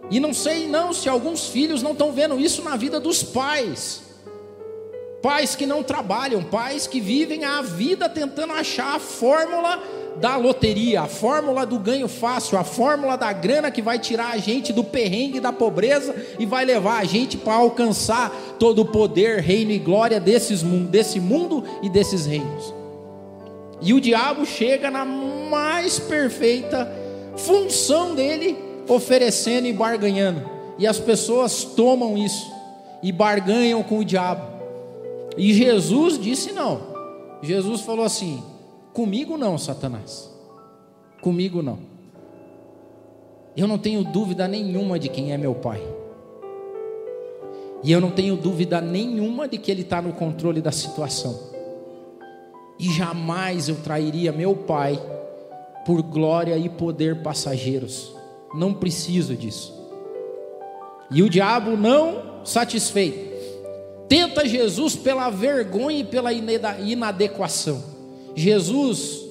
E 0.09 0.19
não 0.19 0.33
sei 0.33 0.67
não 0.67 0.91
se 0.91 1.07
alguns 1.07 1.47
filhos 1.49 1.83
não 1.83 1.91
estão 1.91 2.11
vendo 2.11 2.39
isso 2.39 2.63
na 2.63 2.75
vida 2.75 2.99
dos 2.99 3.21
pais. 3.21 4.01
Pais 5.21 5.55
que 5.55 5.67
não 5.67 5.83
trabalham, 5.83 6.43
pais 6.43 6.87
que 6.87 6.99
vivem 6.99 7.43
a 7.43 7.61
vida 7.61 8.09
tentando 8.09 8.53
achar 8.53 8.95
a 8.95 8.99
fórmula 8.99 9.83
da 10.17 10.37
loteria, 10.37 11.01
a 11.01 11.07
fórmula 11.07 11.65
do 11.65 11.77
ganho 11.77 12.07
fácil, 12.07 12.57
a 12.57 12.63
fórmula 12.63 13.17
da 13.17 13.33
grana 13.33 13.69
que 13.69 13.81
vai 13.81 13.99
tirar 13.99 14.33
a 14.33 14.37
gente 14.37 14.71
do 14.71 14.83
perrengue 14.83 15.39
da 15.39 15.51
pobreza 15.51 16.15
e 16.39 16.45
vai 16.45 16.63
levar 16.63 16.99
a 16.99 17.05
gente 17.05 17.37
para 17.37 17.55
alcançar 17.55 18.31
todo 18.57 18.81
o 18.81 18.85
poder, 18.85 19.41
reino 19.41 19.71
e 19.71 19.79
glória 19.79 20.19
desses, 20.19 20.61
desse 20.61 21.19
mundo 21.19 21.63
e 21.81 21.89
desses 21.89 22.25
reinos. 22.25 22.73
E 23.81 23.93
o 23.93 23.99
diabo 23.99 24.45
chega 24.45 24.89
na 24.89 25.03
mais 25.03 25.99
perfeita 25.99 26.89
função 27.35 28.15
dele, 28.15 28.57
oferecendo 28.87 29.67
e 29.67 29.73
barganhando. 29.73 30.49
E 30.77 30.87
as 30.87 30.97
pessoas 30.97 31.63
tomam 31.63 32.17
isso 32.17 32.51
e 33.03 33.11
barganham 33.11 33.83
com 33.83 33.99
o 33.99 34.05
diabo. 34.05 34.55
E 35.37 35.53
Jesus 35.53 36.17
disse 36.17 36.51
não. 36.51 36.81
Jesus 37.41 37.81
falou 37.81 38.05
assim: 38.05 38.41
Comigo 38.95 39.37
não, 39.37 39.57
Satanás. 39.57 40.31
Comigo 41.21 41.61
não. 41.61 41.79
Eu 43.57 43.67
não 43.67 43.77
tenho 43.77 44.05
dúvida 44.05 44.47
nenhuma 44.47 44.97
de 44.97 45.09
quem 45.09 45.33
é 45.33 45.37
meu 45.37 45.53
pai. 45.53 45.83
E 47.83 47.91
eu 47.91 47.99
não 47.99 48.09
tenho 48.09 48.37
dúvida 48.37 48.79
nenhuma 48.79 49.49
de 49.49 49.57
que 49.57 49.69
ele 49.69 49.81
está 49.81 50.01
no 50.01 50.13
controle 50.13 50.61
da 50.61 50.71
situação. 50.71 51.37
E 52.79 52.89
jamais 52.89 53.67
eu 53.67 53.75
trairia 53.75 54.31
meu 54.31 54.55
pai 54.55 54.97
por 55.85 56.01
glória 56.01 56.57
e 56.57 56.69
poder 56.69 57.21
passageiros. 57.21 58.15
Não 58.53 58.73
preciso 58.73 59.35
disso. 59.35 59.73
E 61.11 61.21
o 61.21 61.29
diabo 61.29 61.75
não 61.75 62.45
satisfeito, 62.45 63.35
tenta 64.07 64.47
Jesus 64.47 64.95
pela 64.95 65.29
vergonha 65.29 65.99
e 65.99 66.03
pela 66.05 66.31
inadequação. 66.31 67.94
Jesus, 68.35 69.25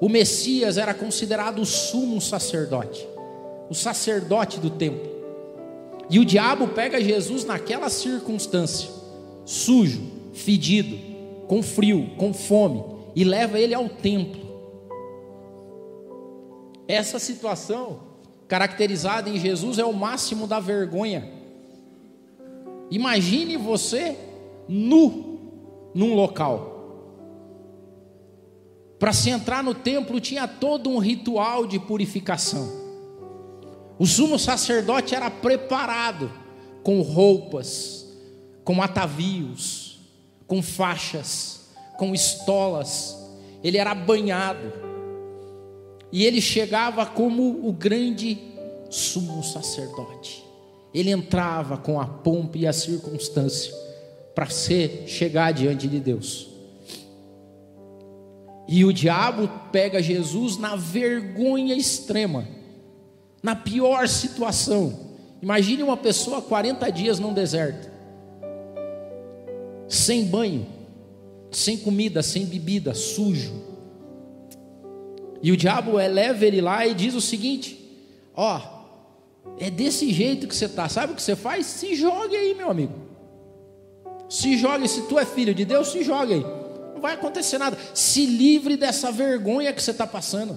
o 0.00 0.08
Messias, 0.08 0.76
era 0.76 0.92
considerado 0.92 1.60
o 1.62 1.66
sumo 1.66 2.20
sacerdote, 2.20 3.06
o 3.70 3.74
sacerdote 3.74 4.60
do 4.60 4.70
templo. 4.70 5.08
E 6.10 6.18
o 6.18 6.24
diabo 6.24 6.68
pega 6.68 7.00
Jesus 7.00 7.44
naquela 7.44 7.88
circunstância, 7.88 8.90
sujo, 9.44 10.02
fedido, 10.34 10.98
com 11.46 11.62
frio, 11.62 12.10
com 12.16 12.34
fome, 12.34 12.84
e 13.14 13.24
leva 13.24 13.58
ele 13.58 13.74
ao 13.74 13.88
templo. 13.88 14.40
Essa 16.86 17.18
situação, 17.18 18.00
caracterizada 18.48 19.30
em 19.30 19.38
Jesus, 19.38 19.78
é 19.78 19.84
o 19.84 19.92
máximo 19.92 20.46
da 20.46 20.58
vergonha. 20.58 21.30
Imagine 22.90 23.56
você 23.56 24.16
nu 24.68 25.38
num 25.94 26.14
local. 26.14 26.69
Para 29.00 29.14
se 29.14 29.30
entrar 29.30 29.64
no 29.64 29.74
templo 29.74 30.20
tinha 30.20 30.46
todo 30.46 30.90
um 30.90 30.98
ritual 30.98 31.66
de 31.66 31.78
purificação. 31.78 32.70
O 33.98 34.06
sumo 34.06 34.38
sacerdote 34.38 35.14
era 35.14 35.30
preparado 35.30 36.30
com 36.82 37.00
roupas, 37.00 38.06
com 38.62 38.82
atavios, 38.82 39.98
com 40.46 40.62
faixas, 40.62 41.70
com 41.98 42.14
estolas. 42.14 43.16
Ele 43.64 43.78
era 43.78 43.94
banhado. 43.94 44.70
E 46.12 46.26
ele 46.26 46.42
chegava 46.42 47.06
como 47.06 47.66
o 47.66 47.72
grande 47.72 48.38
sumo 48.90 49.42
sacerdote. 49.42 50.44
Ele 50.92 51.10
entrava 51.10 51.78
com 51.78 51.98
a 51.98 52.04
pompa 52.04 52.58
e 52.58 52.66
a 52.66 52.72
circunstância 52.72 53.72
para 54.34 54.50
ser 54.50 55.04
chegar 55.06 55.52
diante 55.52 55.88
de 55.88 56.00
Deus. 56.00 56.50
E 58.72 58.84
o 58.84 58.92
diabo 58.92 59.50
pega 59.72 60.00
Jesus 60.00 60.56
na 60.56 60.76
vergonha 60.76 61.74
extrema, 61.74 62.46
na 63.42 63.56
pior 63.56 64.06
situação. 64.06 64.96
Imagine 65.42 65.82
uma 65.82 65.96
pessoa 65.96 66.40
40 66.40 66.88
dias 66.90 67.18
num 67.18 67.34
deserto, 67.34 67.90
sem 69.88 70.24
banho, 70.24 70.64
sem 71.50 71.78
comida, 71.78 72.22
sem 72.22 72.46
bebida, 72.46 72.94
sujo. 72.94 73.52
E 75.42 75.50
o 75.50 75.56
diabo 75.56 75.98
eleva 75.98 76.46
ele 76.46 76.60
lá 76.60 76.86
e 76.86 76.94
diz 76.94 77.16
o 77.16 77.20
seguinte: 77.20 77.76
Ó, 78.36 78.60
é 79.58 79.68
desse 79.68 80.12
jeito 80.12 80.46
que 80.46 80.54
você 80.54 80.66
está, 80.66 80.88
sabe 80.88 81.12
o 81.12 81.16
que 81.16 81.22
você 81.22 81.34
faz? 81.34 81.66
Se 81.66 81.96
jogue 81.96 82.36
aí, 82.36 82.54
meu 82.54 82.70
amigo. 82.70 82.94
Se 84.28 84.56
jogue, 84.56 84.86
se 84.86 85.08
tu 85.08 85.18
é 85.18 85.26
filho 85.26 85.52
de 85.52 85.64
Deus, 85.64 85.88
se 85.88 86.04
jogue 86.04 86.34
aí 86.34 86.59
não 87.00 87.08
vai 87.08 87.14
acontecer 87.14 87.56
nada. 87.56 87.78
Se 87.94 88.26
livre 88.26 88.76
dessa 88.76 89.10
vergonha 89.10 89.72
que 89.72 89.82
você 89.82 89.90
está 89.90 90.06
passando. 90.06 90.56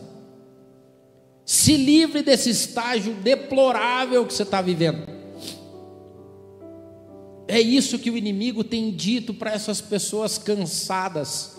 Se 1.46 1.78
livre 1.78 2.22
desse 2.22 2.50
estágio 2.50 3.14
deplorável 3.16 4.26
que 4.26 4.34
você 4.34 4.44
está 4.44 4.62
vivendo. 4.62 5.08
É 7.48 7.60
isso 7.60 7.98
que 7.98 8.12
o 8.12 8.18
inimigo 8.18 8.64
tem 8.64 8.92
dito 8.92 9.34
para 9.34 9.52
essas 9.52 9.80
pessoas 9.80 10.38
cansadas, 10.38 11.58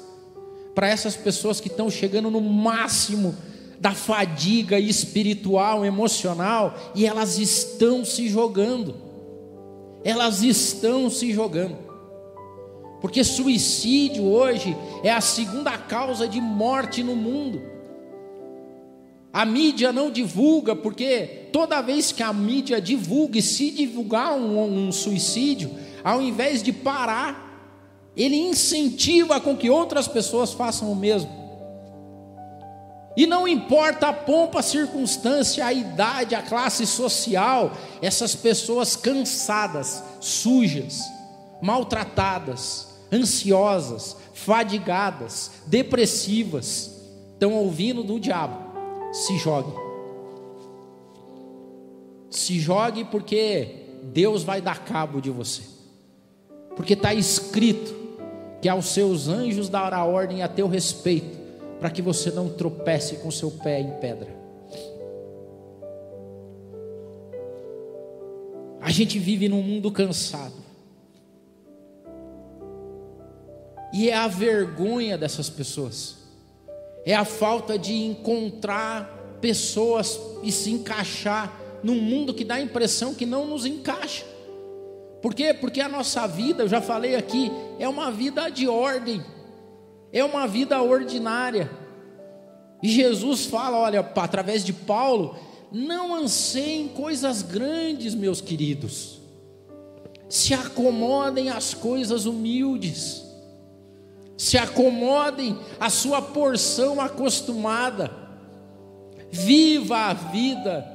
para 0.74 0.88
essas 0.88 1.16
pessoas 1.16 1.60
que 1.60 1.68
estão 1.68 1.90
chegando 1.90 2.30
no 2.30 2.40
máximo 2.40 3.34
da 3.78 3.92
fadiga 3.92 4.78
espiritual, 4.78 5.84
emocional, 5.84 6.74
e 6.94 7.06
elas 7.06 7.38
estão 7.38 8.04
se 8.04 8.28
jogando. 8.28 8.94
Elas 10.02 10.42
estão 10.42 11.10
se 11.10 11.32
jogando. 11.32 11.83
Porque 13.04 13.22
suicídio 13.22 14.24
hoje 14.24 14.74
é 15.02 15.12
a 15.12 15.20
segunda 15.20 15.76
causa 15.76 16.26
de 16.26 16.40
morte 16.40 17.02
no 17.02 17.14
mundo. 17.14 17.60
A 19.30 19.44
mídia 19.44 19.92
não 19.92 20.10
divulga, 20.10 20.74
porque 20.74 21.50
toda 21.52 21.82
vez 21.82 22.12
que 22.12 22.22
a 22.22 22.32
mídia 22.32 22.80
divulga 22.80 23.38
e 23.38 23.42
se 23.42 23.70
divulgar 23.70 24.32
um, 24.32 24.86
um 24.86 24.90
suicídio, 24.90 25.70
ao 26.02 26.22
invés 26.22 26.62
de 26.62 26.72
parar, 26.72 27.76
ele 28.16 28.36
incentiva 28.36 29.38
com 29.38 29.54
que 29.54 29.68
outras 29.68 30.08
pessoas 30.08 30.54
façam 30.54 30.90
o 30.90 30.96
mesmo. 30.96 31.30
E 33.14 33.26
não 33.26 33.46
importa 33.46 34.08
a 34.08 34.12
pompa, 34.14 34.60
a 34.60 34.62
circunstância, 34.62 35.66
a 35.66 35.74
idade, 35.74 36.34
a 36.34 36.40
classe 36.40 36.86
social, 36.86 37.70
essas 38.00 38.34
pessoas 38.34 38.96
cansadas, 38.96 40.02
sujas, 40.20 41.02
maltratadas, 41.60 42.93
ansiosas, 43.14 44.16
fadigadas, 44.34 45.52
depressivas, 45.66 46.90
estão 47.32 47.52
ouvindo 47.52 48.02
do 48.02 48.18
diabo. 48.18 48.58
Se 49.12 49.38
jogue. 49.38 49.72
Se 52.30 52.58
jogue 52.58 53.04
porque 53.04 53.84
Deus 54.02 54.42
vai 54.42 54.60
dar 54.60 54.84
cabo 54.84 55.20
de 55.20 55.30
você. 55.30 55.62
Porque 56.74 56.94
está 56.94 57.14
escrito 57.14 57.94
que 58.60 58.68
aos 58.68 58.86
seus 58.86 59.28
anjos 59.28 59.68
dará 59.68 60.04
ordem 60.04 60.42
a 60.42 60.48
teu 60.48 60.66
respeito, 60.66 61.38
para 61.78 61.90
que 61.90 62.02
você 62.02 62.30
não 62.30 62.48
tropece 62.48 63.16
com 63.16 63.30
seu 63.30 63.50
pé 63.50 63.80
em 63.80 63.90
pedra. 64.00 64.34
A 68.80 68.90
gente 68.90 69.18
vive 69.18 69.48
num 69.48 69.62
mundo 69.62 69.90
cansado. 69.92 70.63
E 73.94 74.10
é 74.10 74.16
a 74.16 74.26
vergonha 74.26 75.16
dessas 75.16 75.48
pessoas, 75.48 76.16
é 77.06 77.14
a 77.14 77.24
falta 77.24 77.78
de 77.78 77.94
encontrar 77.94 79.38
pessoas 79.40 80.18
e 80.42 80.50
se 80.50 80.72
encaixar 80.72 81.60
num 81.80 82.00
mundo 82.00 82.34
que 82.34 82.44
dá 82.44 82.56
a 82.56 82.60
impressão 82.60 83.14
que 83.14 83.24
não 83.24 83.46
nos 83.46 83.64
encaixa. 83.64 84.24
Por 85.22 85.32
quê? 85.32 85.54
Porque 85.54 85.80
a 85.80 85.88
nossa 85.88 86.26
vida, 86.26 86.64
eu 86.64 86.68
já 86.68 86.80
falei 86.80 87.14
aqui, 87.14 87.52
é 87.78 87.88
uma 87.88 88.10
vida 88.10 88.48
de 88.48 88.66
ordem, 88.66 89.22
é 90.12 90.24
uma 90.24 90.48
vida 90.48 90.82
ordinária. 90.82 91.70
E 92.82 92.88
Jesus 92.88 93.46
fala, 93.46 93.78
olha, 93.78 94.00
através 94.00 94.64
de 94.64 94.72
Paulo, 94.72 95.38
não 95.70 96.14
anseiem 96.14 96.88
coisas 96.88 97.42
grandes, 97.42 98.12
meus 98.12 98.40
queridos. 98.40 99.20
Se 100.28 100.52
acomodem 100.52 101.48
às 101.48 101.74
coisas 101.74 102.26
humildes. 102.26 103.23
Se 104.36 104.58
acomodem 104.58 105.56
à 105.78 105.88
sua 105.90 106.20
porção 106.20 107.00
acostumada. 107.00 108.10
Viva 109.30 109.96
a 109.96 110.12
vida 110.12 110.94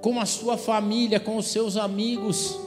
com 0.00 0.20
a 0.20 0.26
sua 0.26 0.56
família, 0.56 1.18
com 1.18 1.36
os 1.36 1.46
seus 1.46 1.76
amigos. 1.76 2.58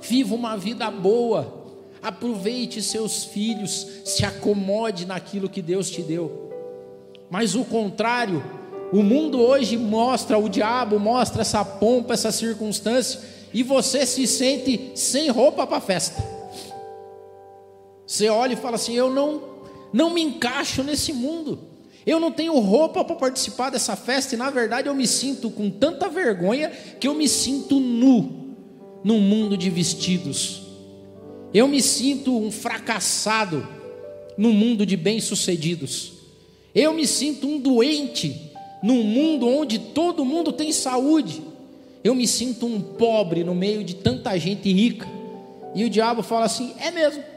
Viva 0.00 0.34
uma 0.34 0.56
vida 0.56 0.90
boa. 0.90 1.62
Aproveite 2.02 2.82
seus 2.82 3.24
filhos, 3.24 3.86
se 4.04 4.24
acomode 4.24 5.06
naquilo 5.06 5.48
que 5.48 5.62
Deus 5.62 5.88
te 5.88 6.02
deu. 6.02 6.50
Mas 7.30 7.54
o 7.54 7.64
contrário, 7.64 8.42
o 8.92 9.02
mundo 9.02 9.40
hoje 9.40 9.76
mostra, 9.76 10.36
o 10.36 10.48
diabo 10.48 10.98
mostra 10.98 11.42
essa 11.42 11.64
pompa, 11.64 12.12
essa 12.12 12.30
circunstância, 12.30 13.20
e 13.54 13.62
você 13.62 14.04
se 14.04 14.26
sente 14.26 14.92
sem 14.94 15.30
roupa 15.30 15.66
para 15.66 15.78
a 15.78 15.80
festa. 15.80 16.22
Você 18.12 18.28
olha 18.28 18.52
e 18.52 18.56
fala 18.56 18.76
assim: 18.76 18.92
Eu 18.92 19.10
não, 19.10 19.40
não 19.90 20.12
me 20.12 20.20
encaixo 20.20 20.82
nesse 20.82 21.14
mundo. 21.14 21.58
Eu 22.04 22.20
não 22.20 22.30
tenho 22.30 22.58
roupa 22.58 23.02
para 23.02 23.16
participar 23.16 23.70
dessa 23.70 23.96
festa, 23.96 24.34
e 24.34 24.38
na 24.38 24.50
verdade 24.50 24.86
eu 24.86 24.94
me 24.94 25.06
sinto 25.06 25.48
com 25.50 25.70
tanta 25.70 26.10
vergonha 26.10 26.68
que 27.00 27.08
eu 27.08 27.14
me 27.14 27.26
sinto 27.26 27.80
nu 27.80 28.54
num 29.02 29.18
mundo 29.18 29.56
de 29.56 29.70
vestidos. 29.70 30.60
Eu 31.54 31.66
me 31.66 31.80
sinto 31.80 32.36
um 32.36 32.52
fracassado 32.52 33.66
no 34.36 34.52
mundo 34.52 34.84
de 34.84 34.94
bem-sucedidos. 34.94 36.12
Eu 36.74 36.92
me 36.92 37.06
sinto 37.06 37.46
um 37.46 37.58
doente 37.58 38.52
num 38.82 39.02
mundo 39.02 39.48
onde 39.48 39.78
todo 39.78 40.22
mundo 40.22 40.52
tem 40.52 40.70
saúde. 40.70 41.42
Eu 42.04 42.14
me 42.14 42.28
sinto 42.28 42.66
um 42.66 42.78
pobre 42.78 43.42
no 43.42 43.54
meio 43.54 43.82
de 43.82 43.94
tanta 43.94 44.38
gente 44.38 44.70
rica. 44.70 45.08
E 45.74 45.82
o 45.82 45.88
diabo 45.88 46.22
fala 46.22 46.44
assim: 46.44 46.74
é 46.78 46.90
mesmo, 46.90 47.31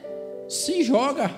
se 0.48 0.84
joga. 0.84 1.32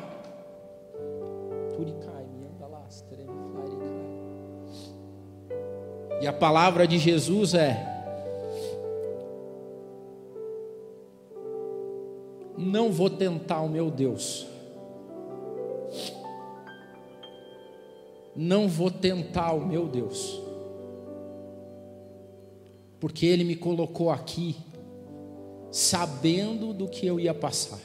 E 6.20 6.26
a 6.26 6.34
palavra 6.34 6.88
de 6.88 6.98
Jesus 6.98 7.54
é: 7.54 7.86
não 12.58 12.92
vou 12.92 13.10
tentar 13.10 13.62
o 13.62 13.70
meu 13.70 13.92
Deus 13.92 14.48
não 18.38 18.68
vou 18.68 18.92
tentar 18.92 19.54
o 19.54 19.66
meu 19.66 19.88
Deus, 19.88 20.40
porque 23.00 23.26
Ele 23.26 23.44
me 23.44 23.56
colocou 23.56 24.12
aqui, 24.12 24.56
sabendo 25.72 26.72
do 26.72 26.88
que 26.88 27.08
eu 27.08 27.20
ia 27.20 27.34
passar. 27.34 27.80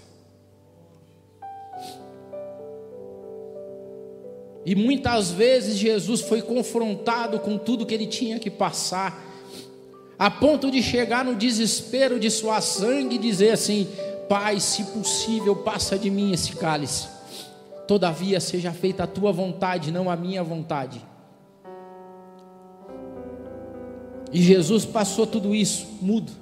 E 4.65 4.75
muitas 4.75 5.31
vezes 5.31 5.77
Jesus 5.77 6.21
foi 6.21 6.41
confrontado 6.41 7.41
com 7.41 7.59
tudo 7.59 7.85
que 7.85 7.95
ele 7.95 8.07
tinha 8.07 8.39
que 8.39 8.51
passar, 8.51 9.31
a 10.19 10.31
ponto 10.31 10.71
de 10.71 10.83
chegar 10.83 11.25
no 11.25 11.35
desespero 11.35 12.21
de 12.21 12.31
sua 12.31 12.61
sangue 12.61 13.17
e 13.17 13.19
dizer 13.19 13.51
assim: 13.51 13.89
Pai, 14.29 14.61
se 14.61 14.85
possível, 14.85 15.57
passa 15.57 15.99
de 15.99 16.11
mim 16.11 16.33
esse 16.33 16.55
cálice. 16.57 17.09
Todavia 17.89 18.39
seja 18.39 18.73
feita 18.73 19.03
a 19.03 19.07
tua 19.07 19.33
vontade, 19.33 19.91
não 19.91 20.09
a 20.09 20.17
minha 20.17 20.43
vontade. 20.45 21.05
E 24.33 24.41
Jesus 24.41 24.85
passou 24.85 25.27
tudo 25.27 25.55
isso 25.55 25.87
mudo. 26.01 26.33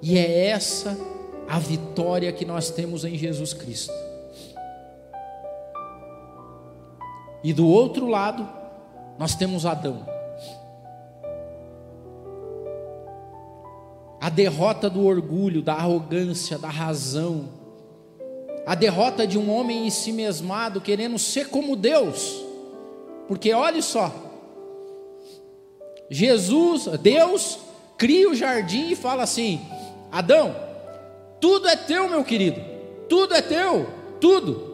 E 0.00 0.18
é 0.18 0.46
essa 0.48 0.98
a 1.48 1.58
vitória 1.58 2.32
que 2.32 2.44
nós 2.44 2.70
temos 2.70 3.04
em 3.04 3.16
Jesus 3.16 3.52
Cristo. 3.52 3.92
E 7.42 7.52
do 7.52 7.66
outro 7.66 8.06
lado, 8.06 8.48
nós 9.18 9.34
temos 9.34 9.66
Adão. 9.66 10.06
A 14.20 14.28
derrota 14.28 14.88
do 14.88 15.04
orgulho, 15.04 15.62
da 15.62 15.74
arrogância, 15.74 16.56
da 16.56 16.68
razão, 16.68 17.48
a 18.64 18.74
derrota 18.74 19.26
de 19.26 19.36
um 19.36 19.50
homem 19.50 19.86
em 19.86 19.90
si 19.90 20.12
mesmado, 20.12 20.80
querendo 20.80 21.18
ser 21.18 21.48
como 21.48 21.74
Deus. 21.74 22.44
Porque 23.26 23.52
olhe 23.52 23.82
só, 23.82 24.12
Jesus, 26.08 26.86
Deus, 27.00 27.58
cria 27.96 28.30
o 28.30 28.34
jardim 28.34 28.90
e 28.90 28.96
fala 28.96 29.24
assim: 29.24 29.60
Adão, 30.10 30.54
tudo 31.40 31.66
é 31.66 31.74
teu, 31.74 32.08
meu 32.08 32.22
querido, 32.22 32.60
tudo 33.08 33.34
é 33.34 33.42
teu, 33.42 33.88
tudo. 34.20 34.71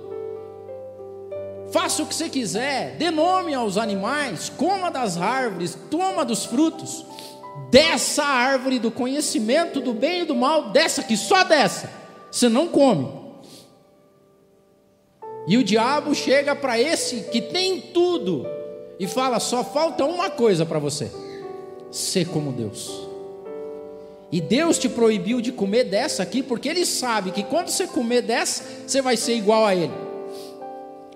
Faça 1.70 2.02
o 2.02 2.06
que 2.06 2.14
você 2.14 2.28
quiser, 2.28 2.96
dê 2.96 3.10
nome 3.10 3.52
aos 3.52 3.76
animais, 3.76 4.48
coma 4.48 4.90
das 4.90 5.18
árvores, 5.18 5.76
toma 5.90 6.24
dos 6.24 6.46
frutos, 6.46 7.04
dessa 7.70 8.24
árvore 8.24 8.78
do 8.78 8.90
conhecimento 8.90 9.80
do 9.80 9.92
bem 9.92 10.22
e 10.22 10.24
do 10.24 10.34
mal, 10.34 10.70
dessa 10.70 11.02
que 11.02 11.16
só 11.16 11.44
dessa, 11.44 11.90
você 12.30 12.48
não 12.48 12.68
come. 12.68 13.08
E 15.46 15.56
o 15.58 15.64
diabo 15.64 16.14
chega 16.14 16.54
para 16.54 16.80
esse 16.80 17.24
que 17.30 17.40
tem 17.40 17.80
tudo 17.80 18.46
e 18.98 19.06
fala: 19.06 19.38
só 19.38 19.62
falta 19.62 20.04
uma 20.04 20.30
coisa 20.30 20.64
para 20.64 20.78
você: 20.78 21.10
ser 21.90 22.28
como 22.28 22.52
Deus. 22.52 23.08
E 24.30 24.42
Deus 24.42 24.78
te 24.78 24.90
proibiu 24.90 25.40
de 25.40 25.50
comer 25.50 25.84
dessa 25.84 26.22
aqui, 26.22 26.42
porque 26.42 26.68
Ele 26.68 26.84
sabe 26.84 27.30
que 27.30 27.42
quando 27.42 27.68
você 27.68 27.86
comer 27.86 28.22
dessa, 28.22 28.62
você 28.86 29.00
vai 29.00 29.16
ser 29.16 29.34
igual 29.34 29.64
a 29.64 29.74
Ele. 29.74 30.07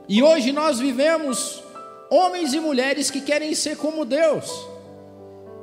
E 0.08 0.22
hoje 0.22 0.52
nós 0.52 0.78
vivemos 0.78 1.62
homens 2.10 2.52
e 2.52 2.60
mulheres 2.60 3.10
que 3.10 3.20
querem 3.20 3.54
ser 3.54 3.76
como 3.76 4.04
Deus, 4.04 4.50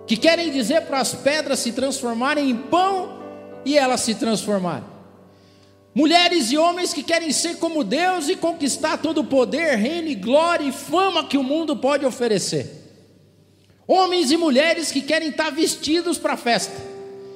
que 0.07 0.17
querem 0.17 0.51
dizer 0.51 0.81
para 0.81 0.99
as 0.99 1.13
pedras 1.13 1.59
se 1.59 1.71
transformarem 1.71 2.49
em 2.49 2.55
pão 2.55 3.19
e 3.65 3.77
elas 3.77 4.01
se 4.01 4.15
transformarem. 4.15 4.85
Mulheres 5.93 6.51
e 6.51 6.57
homens 6.57 6.93
que 6.93 7.03
querem 7.03 7.31
ser 7.31 7.57
como 7.57 7.83
Deus 7.83 8.29
e 8.29 8.35
conquistar 8.35 8.97
todo 8.97 9.21
o 9.21 9.25
poder, 9.25 9.75
reino 9.75 10.19
glória 10.19 10.65
e 10.65 10.71
fama 10.71 11.27
que 11.27 11.37
o 11.37 11.43
mundo 11.43 11.75
pode 11.75 12.05
oferecer. 12.05 12.79
Homens 13.87 14.31
e 14.31 14.37
mulheres 14.37 14.91
que 14.91 15.01
querem 15.01 15.29
estar 15.29 15.49
vestidos 15.49 16.17
para 16.17 16.33
a 16.33 16.37
festa, 16.37 16.75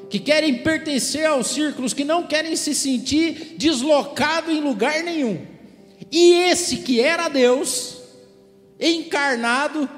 que 0.09 0.19
querem 0.19 0.59
pertencer 0.59 1.25
aos 1.25 1.47
círculos, 1.47 1.93
que 1.93 2.03
não 2.03 2.27
querem 2.27 2.55
se 2.55 2.75
sentir 2.75 3.55
deslocado 3.57 4.51
em 4.51 4.61
lugar 4.61 5.03
nenhum. 5.03 5.52
E 6.14 6.34
esse 6.51 6.78
que 6.78 7.01
era 7.01 7.28
Deus, 7.28 7.97
encarnado, 8.80 9.89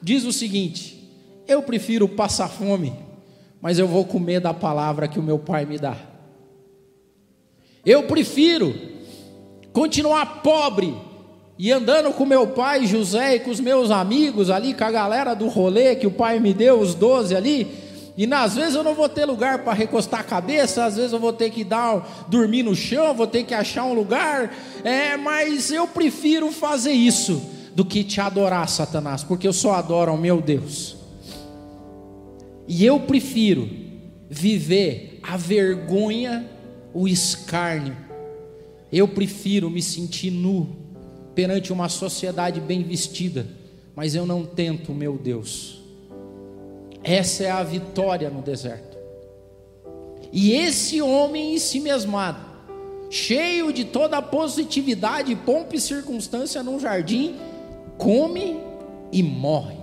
diz 0.00 0.24
o 0.24 0.32
seguinte: 0.32 1.10
Eu 1.48 1.64
prefiro 1.64 2.08
passar 2.08 2.48
fome, 2.48 2.92
mas 3.60 3.76
eu 3.76 3.88
vou 3.88 4.04
comer 4.04 4.38
da 4.38 4.54
palavra 4.54 5.08
que 5.08 5.18
o 5.18 5.22
meu 5.22 5.36
Pai 5.36 5.66
me 5.66 5.76
dá. 5.76 5.96
Eu 7.84 8.04
prefiro 8.04 8.72
continuar 9.72 10.42
pobre 10.42 10.94
e 11.58 11.72
andando 11.72 12.12
com 12.12 12.24
meu 12.24 12.46
pai 12.46 12.86
José 12.86 13.34
e 13.34 13.40
com 13.40 13.50
os 13.50 13.58
meus 13.58 13.90
amigos 13.90 14.50
ali, 14.50 14.74
com 14.74 14.84
a 14.84 14.90
galera 14.92 15.34
do 15.34 15.48
rolê 15.48 15.96
que 15.96 16.06
o 16.06 16.10
pai 16.10 16.38
me 16.38 16.54
deu, 16.54 16.80
os 16.80 16.94
doze 16.94 17.34
ali. 17.34 17.83
E 18.16 18.32
às 18.32 18.54
vezes 18.54 18.74
eu 18.74 18.84
não 18.84 18.94
vou 18.94 19.08
ter 19.08 19.24
lugar 19.24 19.64
para 19.64 19.72
recostar 19.72 20.20
a 20.20 20.24
cabeça, 20.24 20.84
às 20.84 20.96
vezes 20.96 21.12
eu 21.12 21.18
vou 21.18 21.32
ter 21.32 21.50
que 21.50 21.64
dar, 21.64 22.26
dormir 22.28 22.62
no 22.62 22.74
chão, 22.74 23.12
vou 23.12 23.26
ter 23.26 23.44
que 23.44 23.52
achar 23.52 23.84
um 23.84 23.92
lugar. 23.92 24.54
É, 24.84 25.16
mas 25.16 25.70
eu 25.72 25.86
prefiro 25.86 26.52
fazer 26.52 26.92
isso 26.92 27.42
do 27.74 27.84
que 27.84 28.04
te 28.04 28.20
adorar, 28.20 28.68
Satanás, 28.68 29.24
porque 29.24 29.48
eu 29.48 29.52
só 29.52 29.74
adoro 29.74 30.12
ao 30.12 30.16
meu 30.16 30.40
Deus. 30.40 30.96
E 32.68 32.84
eu 32.84 33.00
prefiro 33.00 33.68
viver 34.30 35.18
a 35.22 35.36
vergonha 35.36 36.48
o 36.94 37.08
escárnio. 37.08 37.96
Eu 38.92 39.08
prefiro 39.08 39.68
me 39.68 39.82
sentir 39.82 40.30
nu 40.30 40.76
perante 41.34 41.72
uma 41.72 41.88
sociedade 41.88 42.60
bem 42.60 42.84
vestida, 42.84 43.46
mas 43.96 44.14
eu 44.14 44.24
não 44.24 44.46
tento 44.46 44.92
o 44.92 44.94
meu 44.94 45.18
Deus. 45.18 45.83
Essa 47.04 47.44
é 47.44 47.50
a 47.50 47.62
vitória 47.62 48.30
no 48.30 48.40
deserto. 48.40 48.96
E 50.32 50.52
esse 50.52 51.02
homem 51.02 51.54
em 51.54 51.58
si 51.58 51.78
mesmado, 51.78 52.40
cheio 53.10 53.72
de 53.72 53.84
toda 53.84 54.16
a 54.16 54.22
positividade, 54.22 55.36
pompa 55.36 55.76
e 55.76 55.80
circunstância 55.80 56.62
num 56.62 56.80
jardim, 56.80 57.36
come 57.98 58.58
e 59.12 59.22
morre. 59.22 59.76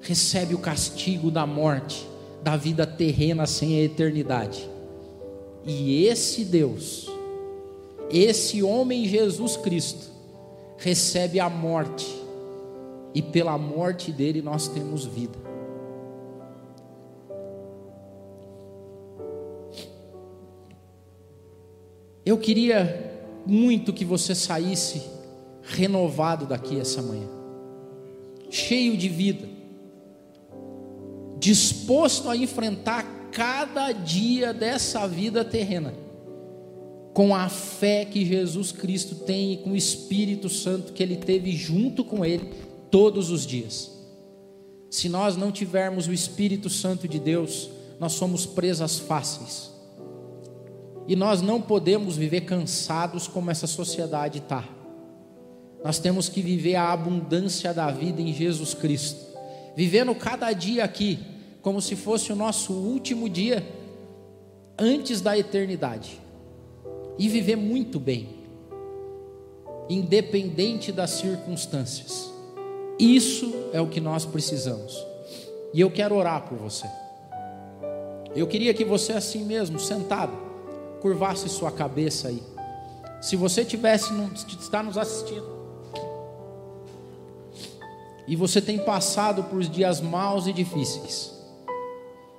Recebe 0.00 0.54
o 0.54 0.58
castigo 0.58 1.30
da 1.30 1.44
morte, 1.44 2.08
da 2.42 2.56
vida 2.56 2.86
terrena 2.86 3.44
sem 3.44 3.76
a 3.78 3.82
eternidade. 3.82 4.70
E 5.66 6.06
esse 6.06 6.44
Deus, 6.44 7.10
esse 8.10 8.62
homem 8.62 9.06
Jesus 9.06 9.56
Cristo, 9.56 10.10
recebe 10.78 11.38
a 11.38 11.50
morte, 11.50 12.06
e 13.14 13.20
pela 13.20 13.58
morte 13.58 14.10
dele 14.10 14.40
nós 14.40 14.66
temos 14.68 15.04
vida. 15.04 15.51
Eu 22.24 22.38
queria 22.38 23.12
muito 23.44 23.92
que 23.92 24.04
você 24.04 24.34
saísse 24.34 25.02
renovado 25.62 26.46
daqui 26.46 26.78
essa 26.78 27.02
manhã, 27.02 27.28
cheio 28.50 28.96
de 28.96 29.08
vida, 29.08 29.48
disposto 31.38 32.28
a 32.28 32.36
enfrentar 32.36 33.02
cada 33.32 33.90
dia 33.92 34.52
dessa 34.52 35.06
vida 35.08 35.44
terrena, 35.44 35.94
com 37.12 37.34
a 37.34 37.48
fé 37.48 38.04
que 38.04 38.24
Jesus 38.24 38.70
Cristo 38.72 39.14
tem 39.14 39.54
e 39.54 39.56
com 39.58 39.72
o 39.72 39.76
Espírito 39.76 40.48
Santo 40.48 40.92
que 40.92 41.02
ele 41.02 41.16
teve 41.16 41.52
junto 41.52 42.04
com 42.04 42.24
ele 42.24 42.50
todos 42.90 43.30
os 43.30 43.46
dias. 43.46 43.90
Se 44.90 45.08
nós 45.08 45.36
não 45.36 45.50
tivermos 45.50 46.06
o 46.06 46.12
Espírito 46.12 46.68
Santo 46.70 47.08
de 47.08 47.18
Deus, 47.18 47.70
nós 47.98 48.12
somos 48.12 48.46
presas 48.46 48.98
fáceis. 48.98 49.71
E 51.06 51.16
nós 51.16 51.42
não 51.42 51.60
podemos 51.60 52.16
viver 52.16 52.42
cansados 52.42 53.26
como 53.26 53.50
essa 53.50 53.66
sociedade 53.66 54.38
está. 54.38 54.64
Nós 55.84 55.98
temos 55.98 56.28
que 56.28 56.40
viver 56.40 56.76
a 56.76 56.92
abundância 56.92 57.74
da 57.74 57.90
vida 57.90 58.22
em 58.22 58.32
Jesus 58.32 58.72
Cristo, 58.72 59.20
vivendo 59.74 60.14
cada 60.14 60.52
dia 60.52 60.84
aqui 60.84 61.18
como 61.60 61.80
se 61.80 61.96
fosse 61.96 62.32
o 62.32 62.36
nosso 62.36 62.72
último 62.72 63.28
dia 63.28 63.64
antes 64.78 65.20
da 65.20 65.36
eternidade, 65.36 66.20
e 67.18 67.28
viver 67.28 67.56
muito 67.56 68.00
bem, 68.00 68.28
independente 69.88 70.90
das 70.90 71.10
circunstâncias. 71.10 72.32
Isso 72.98 73.52
é 73.72 73.80
o 73.80 73.88
que 73.88 74.00
nós 74.00 74.24
precisamos. 74.24 75.04
E 75.74 75.80
eu 75.80 75.90
quero 75.90 76.14
orar 76.16 76.42
por 76.48 76.58
você. 76.58 76.86
Eu 78.34 78.46
queria 78.46 78.72
que 78.72 78.84
você 78.84 79.12
assim 79.12 79.44
mesmo, 79.44 79.78
sentado, 79.78 80.51
curvasse 81.02 81.48
sua 81.48 81.72
cabeça 81.72 82.28
aí. 82.28 82.40
Se 83.20 83.34
você 83.34 83.64
tivesse 83.64 84.12
está 84.58 84.82
nos 84.82 84.96
assistindo 84.96 85.50
e 88.26 88.36
você 88.36 88.62
tem 88.62 88.78
passado 88.78 89.42
por 89.44 89.60
dias 89.64 90.00
maus 90.00 90.46
e 90.46 90.52
difíceis, 90.52 91.32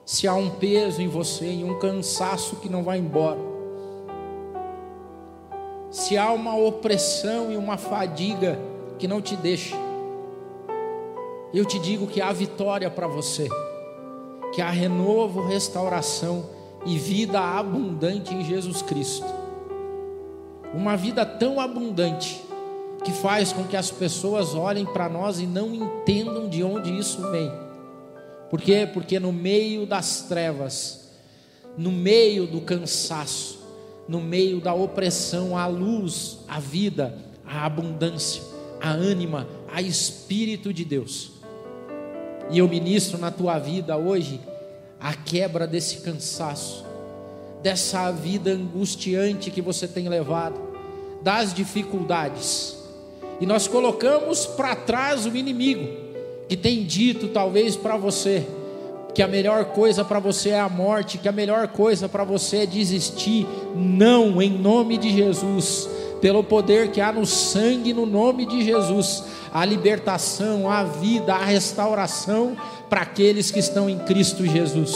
se 0.05 0.27
há 0.27 0.33
um 0.33 0.49
peso 0.49 1.01
em 1.01 1.09
você 1.09 1.51
e 1.51 1.63
um 1.63 1.77
cansaço 1.77 2.55
que 2.55 2.69
não 2.69 2.83
vai 2.83 2.99
embora, 2.99 3.39
se 5.91 6.17
há 6.17 6.31
uma 6.31 6.55
opressão 6.55 7.51
e 7.51 7.57
uma 7.57 7.77
fadiga 7.77 8.57
que 8.97 9.07
não 9.07 9.21
te 9.21 9.35
deixa, 9.35 9.75
eu 11.53 11.65
te 11.65 11.77
digo 11.79 12.07
que 12.07 12.21
há 12.21 12.31
vitória 12.31 12.89
para 12.89 13.07
você, 13.07 13.47
que 14.53 14.61
há 14.61 14.69
renovo, 14.69 15.45
restauração 15.45 16.52
e 16.85 16.97
vida 16.97 17.39
abundante 17.39 18.33
em 18.33 18.43
Jesus 18.43 18.81
Cristo. 18.81 19.25
Uma 20.73 20.97
vida 20.97 21.25
tão 21.25 21.59
abundante 21.59 22.41
que 23.03 23.11
faz 23.11 23.51
com 23.53 23.63
que 23.65 23.77
as 23.77 23.91
pessoas 23.91 24.55
olhem 24.55 24.85
para 24.85 25.09
nós 25.09 25.39
e 25.39 25.45
não 25.45 25.73
entendam 25.73 26.49
de 26.49 26.63
onde 26.63 26.97
isso 26.97 27.29
vem. 27.31 27.51
Por 28.49 28.61
quê? 28.61 28.87
Porque 28.91 29.19
no 29.19 29.31
meio 29.31 29.85
das 29.85 30.23
trevas, 30.23 31.11
no 31.77 31.91
meio 31.91 32.45
do 32.47 32.61
cansaço, 32.61 33.59
no 34.07 34.21
meio 34.21 34.59
da 34.59 34.73
opressão, 34.73 35.57
a 35.57 35.65
luz, 35.67 36.39
a 36.47 36.59
vida, 36.59 37.17
a 37.45 37.65
abundância, 37.65 38.41
a 38.81 38.91
ânima, 38.91 39.47
a 39.71 39.81
Espírito 39.81 40.73
de 40.73 40.85
Deus. 40.85 41.31
E 42.51 42.57
eu 42.57 42.67
ministro 42.67 43.17
na 43.17 43.31
tua 43.31 43.57
vida 43.57 43.97
hoje 43.97 44.39
a 45.03 45.13
quebra 45.13 45.67
desse 45.67 45.97
cansaço, 45.97 46.85
dessa 47.61 48.09
vida 48.09 48.51
angustiante 48.51 49.51
que 49.51 49.61
você 49.61 49.85
tem 49.85 50.07
levado, 50.07 50.57
das 51.21 51.53
dificuldades. 51.53 52.77
E 53.41 53.45
nós 53.45 53.67
colocamos 53.67 54.45
para 54.45 54.77
trás 54.77 55.25
o 55.25 55.35
inimigo, 55.35 55.89
que 56.47 56.55
tem 56.55 56.85
dito 56.85 57.27
talvez 57.27 57.75
para 57.75 57.97
você, 57.97 58.47
que 59.13 59.21
a 59.21 59.27
melhor 59.27 59.65
coisa 59.65 60.03
para 60.03 60.19
você 60.19 60.49
é 60.49 60.59
a 60.59 60.67
morte, 60.67 61.19
que 61.19 61.29
a 61.29 61.31
melhor 61.31 61.67
coisa 61.67 62.09
para 62.09 62.23
você 62.23 62.57
é 62.57 62.65
desistir. 62.65 63.47
Não, 63.75 64.41
em 64.41 64.49
nome 64.49 64.97
de 64.97 65.11
Jesus, 65.15 65.87
pelo 66.19 66.43
poder 66.43 66.89
que 66.89 66.99
há 66.99 67.11
no 67.11 67.25
sangue, 67.25 67.93
no 67.93 68.05
nome 68.05 68.45
de 68.45 68.63
Jesus, 68.63 69.23
a 69.53 69.63
libertação, 69.63 70.69
a 70.69 70.83
vida, 70.83 71.35
a 71.35 71.45
restauração 71.45 72.57
para 72.89 73.01
aqueles 73.01 73.51
que 73.51 73.59
estão 73.59 73.87
em 73.87 73.99
Cristo 73.99 74.45
Jesus. 74.45 74.95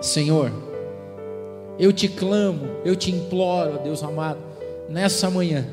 Senhor, 0.00 0.52
eu 1.76 1.92
te 1.92 2.06
clamo, 2.06 2.68
eu 2.84 2.94
te 2.94 3.10
imploro, 3.10 3.80
Deus 3.82 4.02
amado, 4.04 4.38
nessa 4.88 5.28
manhã, 5.28 5.66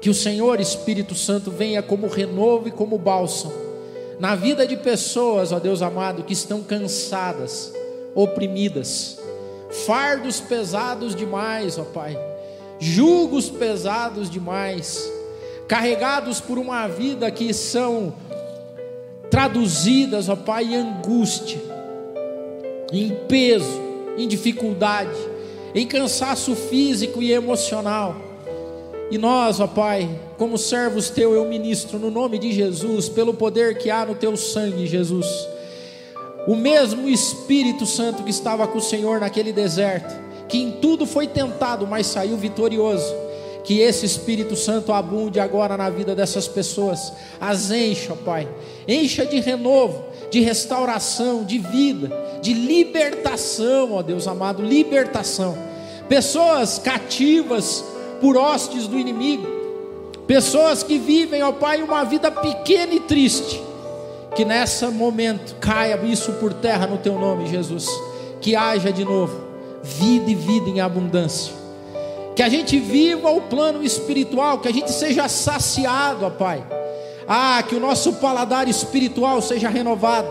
que 0.00 0.08
o 0.08 0.14
Senhor 0.14 0.60
Espírito 0.60 1.14
Santo 1.16 1.50
venha 1.50 1.82
como 1.82 2.06
renovo 2.06 2.68
e 2.68 2.70
como 2.70 2.96
bálsamo 2.96 3.65
na 4.18 4.34
vida 4.34 4.66
de 4.66 4.76
pessoas, 4.76 5.52
ó 5.52 5.58
Deus 5.58 5.82
amado, 5.82 6.22
que 6.22 6.32
estão 6.32 6.62
cansadas, 6.62 7.72
oprimidas, 8.14 9.18
fardos 9.86 10.40
pesados 10.40 11.14
demais, 11.14 11.78
ó 11.78 11.84
Pai, 11.84 12.18
julgos 12.78 13.50
pesados 13.50 14.30
demais, 14.30 15.10
carregados 15.68 16.40
por 16.40 16.58
uma 16.58 16.86
vida 16.86 17.30
que 17.30 17.52
são 17.52 18.14
traduzidas, 19.30 20.28
ó 20.28 20.36
Pai, 20.36 20.64
em 20.64 20.76
angústia, 20.76 21.60
em 22.92 23.10
peso, 23.28 23.80
em 24.16 24.26
dificuldade, 24.26 25.18
em 25.74 25.86
cansaço 25.86 26.54
físico 26.54 27.22
e 27.22 27.32
emocional. 27.32 28.25
E 29.10 29.18
nós, 29.18 29.60
ó 29.60 29.66
Pai, 29.66 30.08
como 30.36 30.58
servos 30.58 31.10
teu, 31.10 31.32
eu 31.32 31.44
ministro 31.44 31.98
no 31.98 32.10
nome 32.10 32.38
de 32.38 32.50
Jesus, 32.52 33.08
pelo 33.08 33.32
poder 33.32 33.78
que 33.78 33.88
há 33.88 34.04
no 34.04 34.14
teu 34.14 34.36
sangue, 34.36 34.86
Jesus. 34.86 35.26
O 36.46 36.56
mesmo 36.56 37.08
Espírito 37.08 37.86
Santo 37.86 38.24
que 38.24 38.30
estava 38.30 38.66
com 38.66 38.78
o 38.78 38.82
Senhor 38.82 39.20
naquele 39.20 39.52
deserto, 39.52 40.14
que 40.48 40.58
em 40.58 40.72
tudo 40.72 41.06
foi 41.06 41.26
tentado, 41.26 41.86
mas 41.86 42.06
saiu 42.06 42.36
vitorioso 42.36 43.26
que 43.66 43.80
esse 43.80 44.06
Espírito 44.06 44.54
Santo 44.54 44.92
abunde 44.92 45.40
agora 45.40 45.76
na 45.76 45.90
vida 45.90 46.14
dessas 46.14 46.46
pessoas, 46.46 47.12
as 47.40 47.72
encha, 47.72 48.14
Pai, 48.14 48.48
encha 48.86 49.26
de 49.26 49.40
renovo, 49.40 50.04
de 50.30 50.38
restauração, 50.40 51.42
de 51.42 51.58
vida, 51.58 52.08
de 52.40 52.54
libertação, 52.54 53.94
ó 53.94 54.02
Deus 54.02 54.28
amado, 54.28 54.62
libertação. 54.62 55.58
Pessoas 56.08 56.78
cativas 56.78 57.84
por 58.20 58.36
hostes 58.36 58.86
do 58.86 58.98
inimigo, 58.98 59.46
pessoas 60.26 60.82
que 60.82 60.98
vivem, 60.98 61.42
ó 61.42 61.52
Pai, 61.52 61.82
uma 61.82 62.04
vida 62.04 62.30
pequena 62.30 62.94
e 62.94 63.00
triste, 63.00 63.62
que 64.34 64.44
nesse 64.44 64.86
momento 64.86 65.56
caia 65.60 65.98
isso 66.04 66.32
por 66.34 66.52
terra 66.52 66.86
no 66.86 66.98
Teu 66.98 67.18
nome, 67.18 67.46
Jesus, 67.46 67.88
que 68.40 68.54
haja 68.54 68.92
de 68.92 69.04
novo 69.04 69.46
vida 69.82 70.30
e 70.30 70.34
vida 70.34 70.68
em 70.68 70.80
abundância. 70.80 71.54
Que 72.34 72.42
a 72.42 72.48
gente 72.48 72.78
viva 72.78 73.30
o 73.30 73.42
plano 73.42 73.82
espiritual, 73.82 74.58
que 74.58 74.68
a 74.68 74.72
gente 74.72 74.92
seja 74.92 75.28
saciado, 75.28 76.26
ó 76.26 76.30
Pai. 76.30 76.62
Ah, 77.26 77.62
que 77.66 77.74
o 77.74 77.80
nosso 77.80 78.14
paladar 78.14 78.68
espiritual 78.68 79.40
seja 79.40 79.68
renovado, 79.68 80.28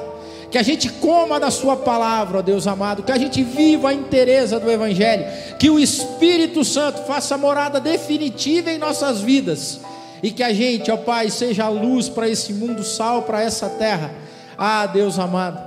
que 0.55 0.59
a 0.59 0.63
gente 0.63 0.87
coma 0.87 1.37
da 1.37 1.51
Sua 1.51 1.75
palavra, 1.75 2.37
ó 2.37 2.41
Deus 2.41 2.65
amado, 2.65 3.03
que 3.03 3.11
a 3.11 3.17
gente 3.17 3.43
viva 3.43 3.89
a 3.89 3.93
inteireza 3.93 4.57
do 4.57 4.71
Evangelho, 4.71 5.25
que 5.59 5.69
o 5.69 5.77
Espírito 5.77 6.63
Santo 6.63 7.01
faça 7.01 7.37
morada 7.37 7.77
definitiva 7.77 8.71
em 8.71 8.77
nossas 8.77 9.19
vidas, 9.19 9.81
e 10.23 10.31
que 10.31 10.41
a 10.41 10.53
gente, 10.53 10.89
ó 10.89 10.95
Pai, 10.95 11.29
seja 11.29 11.67
luz 11.67 12.07
para 12.07 12.29
esse 12.29 12.53
mundo, 12.53 12.85
sal 12.85 13.23
para 13.23 13.43
essa 13.43 13.67
terra. 13.67 14.13
Ah, 14.57 14.85
Deus 14.85 15.19
amado, 15.19 15.59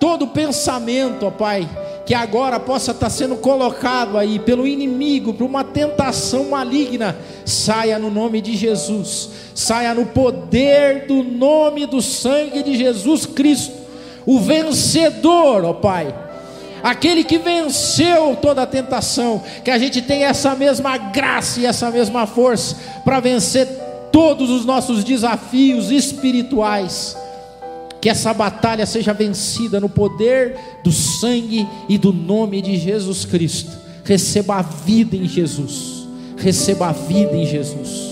todo 0.00 0.26
pensamento, 0.26 1.26
ó 1.26 1.30
Pai, 1.30 1.68
que 2.04 2.12
agora 2.12 2.58
possa 2.58 2.90
estar 2.90 3.08
sendo 3.08 3.36
colocado 3.36 4.18
aí 4.18 4.40
pelo 4.40 4.66
inimigo 4.66 5.32
para 5.32 5.46
uma 5.46 5.62
tentação 5.62 6.46
maligna, 6.46 7.16
saia 7.44 8.00
no 8.00 8.10
nome 8.10 8.40
de 8.40 8.56
Jesus, 8.56 9.30
saia 9.54 9.94
no 9.94 10.06
poder 10.06 11.06
do 11.06 11.22
nome 11.22 11.86
do 11.86 12.02
sangue 12.02 12.64
de 12.64 12.76
Jesus 12.76 13.26
Cristo, 13.26 13.81
o 14.26 14.40
vencedor, 14.40 15.64
ó 15.64 15.72
Pai. 15.72 16.14
Aquele 16.82 17.22
que 17.22 17.38
venceu 17.38 18.36
toda 18.42 18.62
a 18.62 18.66
tentação, 18.66 19.40
que 19.64 19.70
a 19.70 19.78
gente 19.78 20.02
tenha 20.02 20.26
essa 20.26 20.54
mesma 20.56 20.96
graça 20.96 21.60
e 21.60 21.66
essa 21.66 21.90
mesma 21.90 22.26
força 22.26 22.76
para 23.04 23.20
vencer 23.20 23.68
todos 24.10 24.50
os 24.50 24.64
nossos 24.64 25.02
desafios 25.02 25.90
espirituais 25.90 27.16
Que 28.00 28.10
essa 28.10 28.34
batalha 28.34 28.84
seja 28.84 29.12
vencida 29.14 29.78
no 29.78 29.88
poder 29.88 30.58
do 30.82 30.90
sangue 30.90 31.66
e 31.88 31.96
do 31.96 32.12
nome 32.12 32.60
de 32.60 32.76
Jesus 32.76 33.24
Cristo. 33.24 33.70
Receba 34.04 34.56
a 34.56 34.62
vida 34.62 35.16
em 35.16 35.28
Jesus. 35.28 36.08
Receba 36.36 36.88
a 36.88 36.92
vida 36.92 37.36
em 37.36 37.46
Jesus. 37.46 38.11